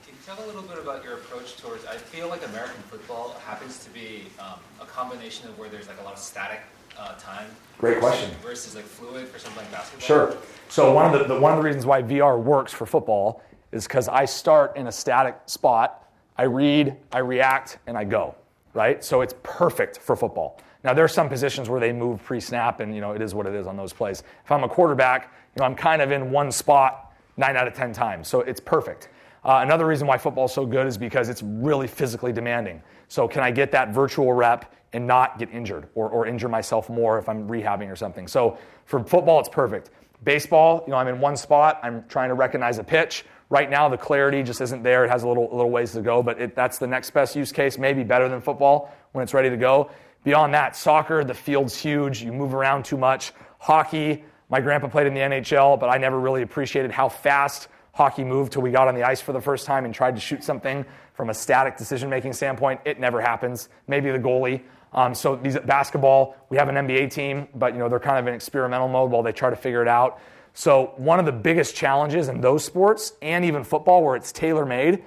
[0.06, 1.84] can you talk a little bit about your approach towards?
[1.84, 6.00] I feel like American football happens to be um, a combination of where there's like
[6.00, 6.60] a lot of static
[6.98, 7.46] uh, time.
[7.78, 8.30] Great question.
[8.42, 10.06] Versus like fluid for something like basketball.
[10.06, 10.36] Sure.
[10.68, 13.42] So one of the, the one of the reasons why VR works for football
[13.72, 18.34] is because I start in a static spot, I read, I react, and I go
[18.76, 19.02] right?
[19.02, 20.60] So it's perfect for football.
[20.84, 23.46] Now there are some positions where they move pre-snap, and you know it is what
[23.46, 24.22] it is on those plays.
[24.44, 27.74] If I'm a quarterback, you know I'm kind of in one spot nine out of
[27.74, 29.08] ten times, so it's perfect.
[29.44, 32.82] Uh, another reason why football is so good is because it's really physically demanding.
[33.08, 36.88] So can I get that virtual rep and not get injured or, or injure myself
[36.88, 38.26] more if I'm rehabbing or something?
[38.26, 39.90] So for football, it's perfect.
[40.24, 41.78] Baseball, you know, I'm in one spot.
[41.82, 43.24] I'm trying to recognize a pitch.
[43.48, 45.04] Right now, the clarity just isn't there.
[45.04, 47.52] It has a little, little ways to go, but it, that's the next best use
[47.52, 49.90] case, maybe better than football when it's ready to go.
[50.24, 52.22] Beyond that, soccer, the field's huge.
[52.22, 53.32] You move around too much.
[53.60, 58.24] Hockey, my grandpa played in the NHL, but I never really appreciated how fast hockey
[58.24, 60.44] moved till we got on the ice for the first time and tried to shoot
[60.44, 60.84] something
[61.14, 62.80] from a static decision making standpoint.
[62.84, 63.68] It never happens.
[63.86, 64.62] Maybe the goalie.
[64.92, 68.26] Um, so these basketball, we have an NBA team, but you know they're kind of
[68.26, 70.20] in experimental mode while they try to figure it out.
[70.54, 74.64] So one of the biggest challenges in those sports and even football, where it's tailor
[74.64, 75.04] made,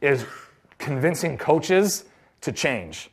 [0.00, 0.26] is
[0.78, 2.04] convincing coaches
[2.42, 3.10] to change.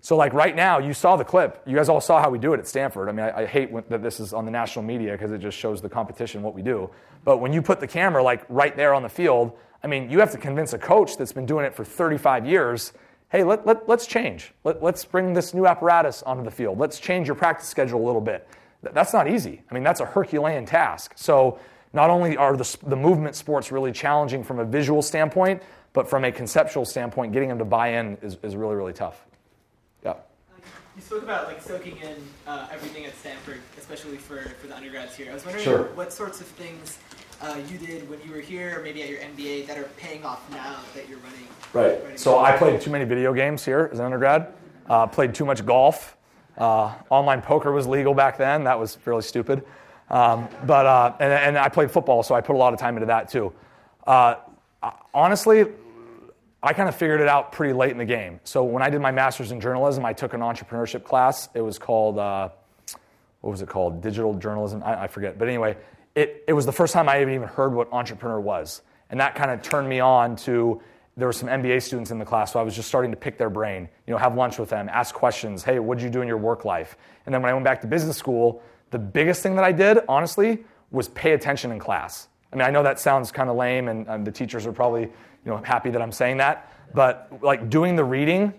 [0.00, 1.62] So, like right now, you saw the clip.
[1.66, 3.08] You guys all saw how we do it at Stanford.
[3.08, 5.38] I mean, I, I hate when, that this is on the national media because it
[5.38, 6.88] just shows the competition what we do.
[7.24, 9.52] But when you put the camera like right there on the field,
[9.82, 12.92] I mean, you have to convince a coach that's been doing it for 35 years.
[13.30, 14.54] Hey, let, let, let's change.
[14.64, 16.78] Let, let's bring this new apparatus onto the field.
[16.78, 18.48] Let's change your practice schedule a little bit.
[18.82, 19.62] That's not easy.
[19.70, 21.12] I mean, that's a Herculean task.
[21.16, 21.58] So,
[21.92, 25.62] not only are the, the movement sports really challenging from a visual standpoint,
[25.94, 29.24] but from a conceptual standpoint, getting them to buy in is, is really, really tough.
[30.04, 30.14] Yeah.
[30.94, 32.16] You spoke about like soaking in
[32.46, 35.30] uh, everything at Stanford, especially for, for the undergrads here.
[35.30, 35.84] I was wondering Sure.
[35.94, 36.98] what sorts of things
[37.40, 40.24] uh, you did when you were here, or maybe at your MBA, that are paying
[40.24, 41.46] off now that you're running.
[41.72, 42.02] Right.
[42.02, 44.48] running- So I played too many video games here as an undergrad.
[44.88, 46.16] Uh, played too much golf.
[46.56, 48.64] Uh, online poker was legal back then.
[48.64, 49.62] That was really stupid.
[50.10, 52.96] Um, but uh, and, and I played football, so I put a lot of time
[52.96, 53.52] into that too.
[54.06, 54.36] Uh,
[55.12, 55.66] honestly,
[56.62, 58.40] I kind of figured it out pretty late in the game.
[58.42, 61.48] So when I did my master's in journalism, I took an entrepreneurship class.
[61.54, 62.48] It was called uh,
[63.42, 64.00] what was it called?
[64.02, 64.82] Digital journalism.
[64.82, 65.38] I, I forget.
[65.38, 65.76] But anyway,
[66.18, 69.52] it, it was the first time I even heard what entrepreneur was, and that kind
[69.52, 70.82] of turned me on to.
[71.16, 73.38] There were some MBA students in the class, so I was just starting to pick
[73.38, 73.88] their brain.
[74.06, 75.64] You know, have lunch with them, ask questions.
[75.64, 76.96] Hey, what did you do in your work life?
[77.26, 79.98] And then when I went back to business school, the biggest thing that I did,
[80.08, 82.28] honestly, was pay attention in class.
[82.52, 85.02] I mean, I know that sounds kind of lame, and, and the teachers are probably,
[85.02, 85.10] you
[85.44, 86.72] know, happy that I'm saying that.
[86.94, 88.54] But like doing the reading,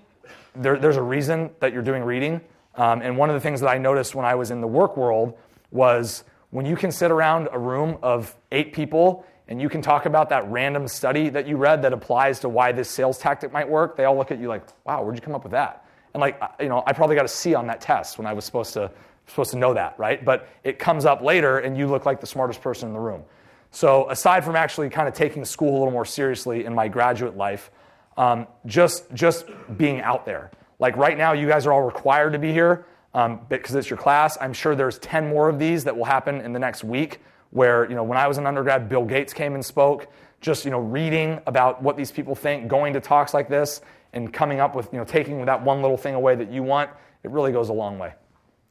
[0.55, 2.41] there, there's a reason that you're doing reading.
[2.75, 4.97] Um, and one of the things that I noticed when I was in the work
[4.97, 5.37] world
[5.71, 10.05] was when you can sit around a room of eight people and you can talk
[10.05, 13.67] about that random study that you read that applies to why this sales tactic might
[13.67, 15.85] work, they all look at you like, wow, where'd you come up with that?
[16.13, 18.45] And like, you know, I probably got a C on that test when I was
[18.45, 18.91] supposed to,
[19.27, 20.23] supposed to know that, right?
[20.23, 23.23] But it comes up later and you look like the smartest person in the room.
[23.71, 27.37] So aside from actually kind of taking school a little more seriously in my graduate
[27.37, 27.69] life,
[28.17, 29.45] um, just just
[29.77, 30.51] being out there.
[30.79, 33.97] Like right now, you guys are all required to be here um, because it's your
[33.97, 34.37] class.
[34.39, 37.19] I'm sure there's 10 more of these that will happen in the next week.
[37.51, 40.07] Where you know, when I was an undergrad, Bill Gates came and spoke.
[40.39, 43.81] Just you know, reading about what these people think, going to talks like this,
[44.13, 46.91] and coming up with you know, taking that one little thing away that you want,
[47.23, 48.13] it really goes a long way.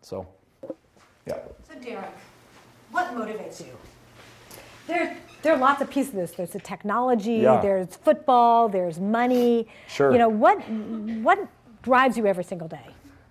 [0.01, 0.27] So,
[1.27, 1.39] yeah.
[1.69, 2.05] So, Derek,
[2.93, 3.77] what motivates you?
[4.87, 6.31] There, there are lots of pieces of this.
[6.33, 7.61] There's the technology, Yeah.
[7.61, 9.67] there's football, there's money.
[9.89, 10.13] Sure.
[10.13, 10.59] You know, what,
[11.23, 11.47] what
[11.83, 12.87] drives you every single day?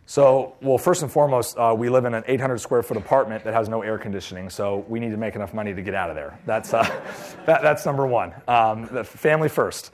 [0.09, 3.53] So, well, first and foremost, uh, we live in an 800 square foot apartment that
[3.53, 6.15] has no air conditioning, so we need to make enough money to get out of
[6.15, 6.39] there.
[6.45, 6.83] That's, uh,
[7.45, 8.33] that, that's number one.
[8.47, 9.91] Um, family first.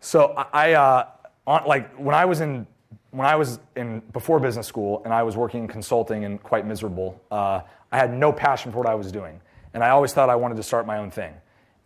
[0.00, 1.06] So, I, uh,
[1.46, 2.66] on, like, when I was in,
[3.12, 6.66] when I was in before business school and I was working in consulting and quite
[6.66, 7.60] miserable, uh,
[7.92, 9.40] I had no passion for what I was doing,
[9.72, 11.32] and I always thought I wanted to start my own thing,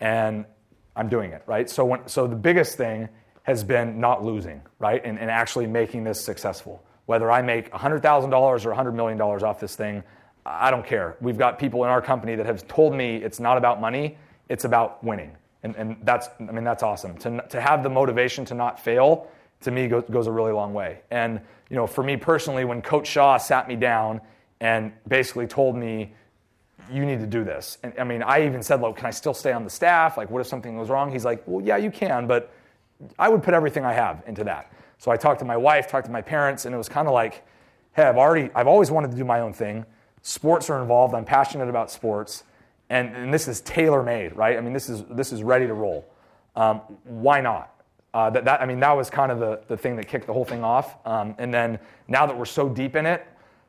[0.01, 0.47] and
[0.97, 1.69] I'm doing it, right?
[1.69, 3.11] So, when, so the biggest thing
[3.43, 6.83] has been not losing, right, and, and actually making this successful.
[7.09, 10.03] Whether I make $100,000 or $100 million off this thing,
[10.45, 11.17] I don't care.
[11.23, 14.19] We've got people in our company that have told me it's not about money,
[14.51, 15.35] it's about winning.
[15.63, 17.17] And, and that's, I mean, that's awesome.
[17.21, 19.27] To, to have the motivation to not fail,
[19.63, 21.01] to me, goes, goes a really long way.
[21.11, 21.41] And,
[21.71, 24.21] you know, for me personally, when Coach Shaw sat me down
[24.61, 26.13] and basically told me,
[26.93, 27.79] you need to do this.
[27.83, 30.19] And I mean, I even said, look, can I still stay on the staff?
[30.19, 31.11] Like, what if something goes wrong?
[31.11, 32.53] He's like, well, yeah, you can, but
[33.19, 34.71] I would put everything I have into that.
[34.99, 37.15] So I talked to my wife, talked to my parents, and it was kind of
[37.15, 37.47] like,
[37.93, 39.87] hey, I've already, I've always wanted to do my own thing.
[40.23, 41.15] Sports are involved.
[41.15, 42.43] I'm passionate about sports,
[42.91, 44.59] and, and this is tailor made, right?
[44.59, 46.13] I mean, this is this is ready to roll.
[46.57, 47.73] Um, why not?
[48.13, 50.33] Uh, that, that I mean, that was kind of the, the thing that kicked the
[50.33, 50.97] whole thing off.
[51.07, 51.79] Um, and then
[52.09, 53.25] now that we're so deep in it,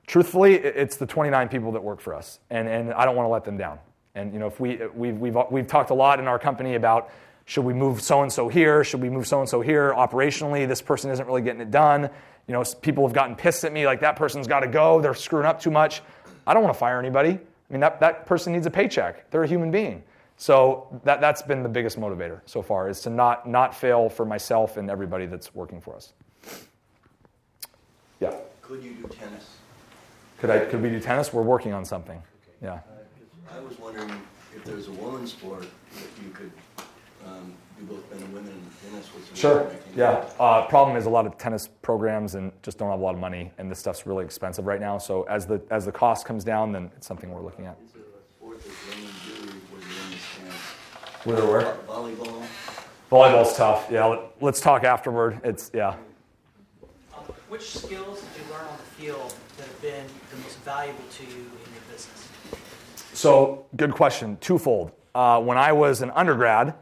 [0.08, 3.32] truthfully, it's the 29 people that work for us, and, and I don't want to
[3.32, 3.78] let them down.
[4.16, 7.12] And you know, if we we've, we've we've talked a lot in our company about
[7.50, 10.68] should we move so and so here, should we move so and so here operationally,
[10.68, 12.04] this person isn't really getting it done.
[12.48, 15.16] You know, people have gotten pissed at me like that person's got to go, they're
[15.16, 16.04] screwing up too much.
[16.46, 17.32] I don't want to fire anybody.
[17.32, 19.32] I mean, that, that person needs a paycheck.
[19.32, 20.04] They're a human being.
[20.38, 24.26] So that, that's been the biggest motivator so far is to not, not fail for
[24.26, 26.14] myself and everybody that's working for us.
[28.20, 28.36] Yeah.
[28.62, 29.58] Could you do tennis?
[30.38, 31.34] Could, I, could we do tennis?
[31.34, 32.22] We're working on something.
[32.62, 32.82] Yeah.
[33.52, 34.12] I was wondering
[34.56, 36.52] if there's a woman's sport that you could
[37.26, 39.72] um, do both men and women in tennis Sure.
[39.96, 40.26] Yeah.
[40.40, 43.20] Uh, problem is a lot of tennis programs and just don't have a lot of
[43.20, 44.98] money, and this stuff's really expensive right now.
[44.98, 47.78] So as the as the cost comes down, then it's something we're looking at.
[47.86, 50.20] Is there a sport that women do where the women
[51.26, 51.78] can't were where?
[51.88, 52.46] Volleyball.
[53.12, 53.88] Volleyball's tough.
[53.90, 55.40] Yeah, let- let's talk afterward.
[55.44, 55.96] It's yeah.
[57.16, 61.04] Um, which skills did you learn on the field that have been the most valuable
[61.18, 62.28] to you in your business?
[63.14, 64.38] So, good question.
[64.40, 64.92] Twofold.
[65.16, 66.76] Uh, when I was an undergrad,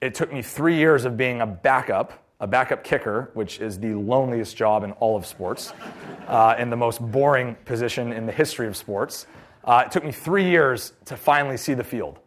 [0.00, 3.94] it took me three years of being a backup, a backup kicker, which is the
[3.94, 5.72] loneliest job in all of sports,
[6.28, 9.26] uh, and the most boring position in the history of sports.
[9.64, 12.20] Uh, it took me three years to finally see the field.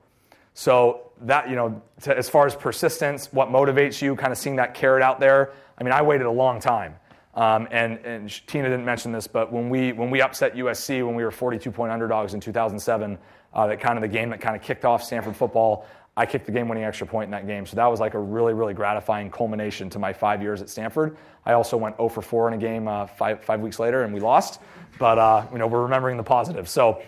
[0.54, 4.56] So that you know, to, as far as persistence, what motivates you, kind of seeing
[4.58, 5.54] that carrot out there.
[5.78, 6.96] I mean, I waited a long time,
[7.36, 11.16] um, and and Tina didn't mention this, but when we when we upset USC when
[11.16, 13.18] we were 42 point underdogs in 2007,
[13.54, 15.86] uh, that kind of the game that kind of kicked off Stanford football.
[16.18, 18.54] I kicked the game-winning extra point in that game, so that was like a really,
[18.54, 21.18] really gratifying culmination to my five years at Stanford.
[21.46, 24.14] I also went 0 for 4 in a game uh, five five weeks later, and
[24.14, 24.60] we lost.
[25.00, 26.68] But uh, you know, we're remembering the positive.
[26.68, 27.02] So,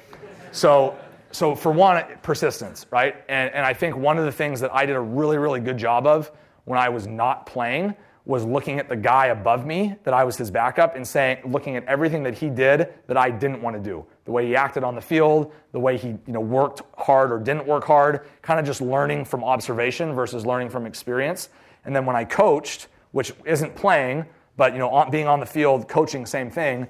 [0.51, 0.97] so
[1.34, 3.16] so for one, persistence, right?
[3.28, 5.78] And, and I think one of the things that I did a really, really good
[5.78, 6.32] job of
[6.66, 7.95] when I was not playing
[8.26, 11.76] was looking at the guy above me that I was his backup and saying, looking
[11.76, 14.06] at everything that he did that I didn't want to do.
[14.26, 17.39] The way he acted on the field, the way he you know, worked hard or
[17.39, 21.49] didn't work hard, kind of just learning from observation versus learning from experience.
[21.86, 25.45] And then when I coached, which isn't playing, but you know, on, being on the
[25.45, 26.88] field, coaching, same thing.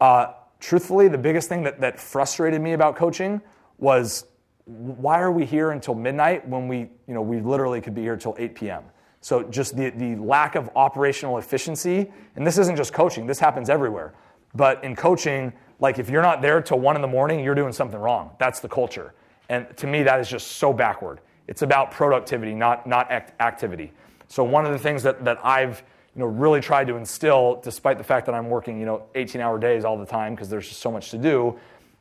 [0.00, 3.40] Uh, truthfully, the biggest thing that, that frustrated me about coaching
[3.78, 4.26] was
[4.66, 8.16] why are we here until midnight when we, you know, we literally could be here
[8.16, 8.84] till 8 p.m.
[9.20, 13.70] So just the, the lack of operational efficiency, and this isn't just coaching, this happens
[13.70, 14.14] everywhere.
[14.54, 15.52] But in coaching,
[15.84, 18.30] like if you're not there till one in the morning, you're doing something wrong.
[18.38, 19.12] That's the culture.
[19.48, 21.20] And to me, that is just so backward.
[21.46, 23.92] It's about productivity, not, not act- activity.
[24.28, 25.84] So one of the things that, that I've
[26.16, 29.42] you know, really tried to instill, despite the fact that I'm working you know, 18
[29.42, 31.58] hour days all the time because there's just so much to do,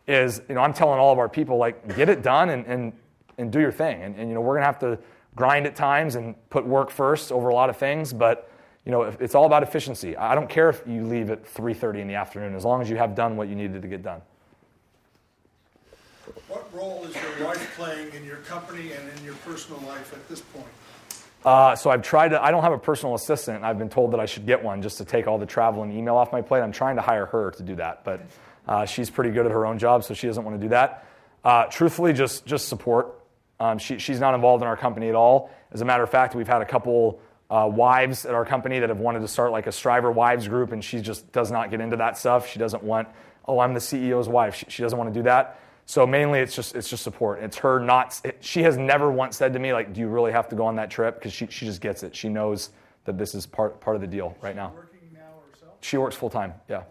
[0.07, 2.93] is you know i'm telling all of our people like get it done and, and,
[3.38, 4.99] and do your thing and, and you know we're going to have to
[5.36, 8.49] grind at times and put work first over a lot of things but
[8.86, 12.07] you know it's all about efficiency i don't care if you leave at 3.30 in
[12.07, 14.21] the afternoon as long as you have done what you needed to get done
[16.47, 20.27] What role is your wife playing in your company and in your personal life at
[20.29, 20.67] this point?
[21.45, 24.19] uh, so i've tried to i don't have a personal assistant i've been told that
[24.19, 26.61] i should get one just to take all the travel and email off my plate
[26.61, 28.21] i'm trying to hire her to do that but
[28.67, 31.05] uh, she's pretty good at her own job, so she doesn't want to do that.
[31.43, 33.19] Uh, truthfully, just, just support.
[33.59, 35.51] Um, she, she's not involved in our company at all.
[35.73, 37.19] As a matter of fact, we've had a couple
[37.54, 40.72] uh, wives at our company that have wanted to start like a Strivr wives group,
[40.72, 42.47] and she just does not get into that stuff.
[42.47, 43.08] She doesn't want,
[43.47, 44.56] oh, I'm the CEO's wife.
[44.56, 45.60] She, she doesn't want to do that.
[45.86, 47.43] So mainly, it's just it's just support.
[47.43, 48.20] It's her not.
[48.24, 50.66] It, she has never once said to me like, "Do you really have to go
[50.66, 52.16] on that trip?" Because she she just gets it.
[52.16, 52.70] She knows
[53.04, 54.74] that this is part part of the deal right now.
[55.82, 56.54] She works full time.
[56.70, 56.84] Yeah.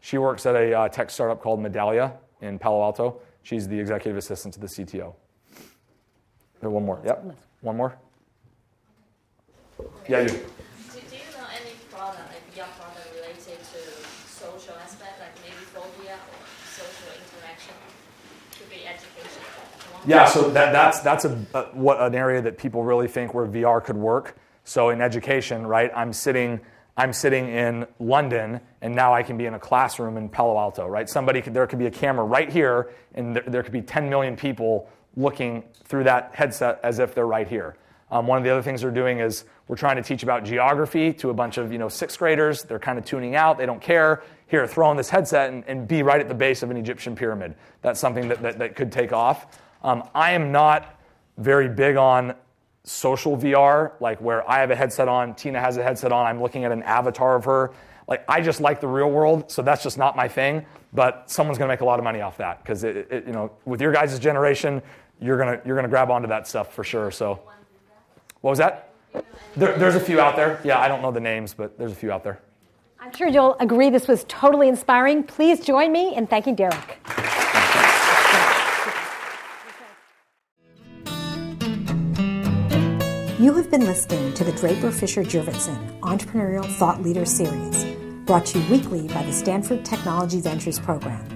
[0.00, 3.20] She works at a uh, tech startup called Medallia in Palo Alto.
[3.44, 5.14] She's the executive assistant to the CTO.
[6.60, 7.00] One more.
[7.04, 7.36] Yep.
[7.60, 7.96] One more.
[10.10, 10.26] Yeah, you.
[10.26, 13.78] Do, do you know any product, like VR product related to
[14.28, 17.74] social aspect, like maybe phobia or social interaction?
[18.58, 19.40] Could be education.
[20.04, 23.46] Yeah, so that, that's, that's a, a, what an area that people really think where
[23.46, 24.36] VR could work.
[24.64, 26.60] So in education, right, I'm sitting
[26.96, 30.88] I'm sitting in London and now I can be in a classroom in Palo Alto,
[30.88, 31.08] right?
[31.08, 34.10] Somebody could, there could be a camera right here and there, there could be 10
[34.10, 37.76] million people looking through that headset as if they're right here.
[38.10, 41.12] Um, one of the other things we're doing is we're trying to teach about geography
[41.14, 42.62] to a bunch of you know sixth graders.
[42.62, 43.58] They're kind of tuning out.
[43.58, 44.22] They don't care.
[44.48, 47.14] Here, throw on this headset and, and be right at the base of an Egyptian
[47.14, 47.54] pyramid.
[47.82, 49.60] That's something that, that, that could take off.
[49.84, 51.00] Um, I am not
[51.38, 52.34] very big on
[52.84, 56.40] social VR, like where I have a headset on, Tina has a headset on, I'm
[56.40, 57.72] looking at an avatar of her.
[58.08, 60.66] Like, I just like the real world, so that's just not my thing.
[60.92, 63.80] But someone's going to make a lot of money off that because, you know, with
[63.80, 64.82] your guys' generation,
[65.20, 67.12] you're to you're to grab onto that stuff for sure.
[67.12, 67.40] So,
[68.40, 68.92] what was that?
[69.56, 70.60] There, there's a few out there.
[70.64, 72.40] Yeah, I don't know the names, but there's a few out there.
[73.00, 75.24] I'm sure you'll agree this was totally inspiring.
[75.24, 76.98] Please join me in thanking Derek.
[83.40, 87.86] You have been listening to the Draper Fisher Jurvetson Entrepreneurial Thought Leader Series,
[88.26, 91.26] brought to you weekly by the Stanford Technology Ventures Program.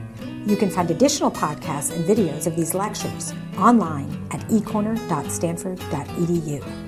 [0.46, 6.83] You can find additional podcasts and videos of these lectures online at ecorner.stanford.edu.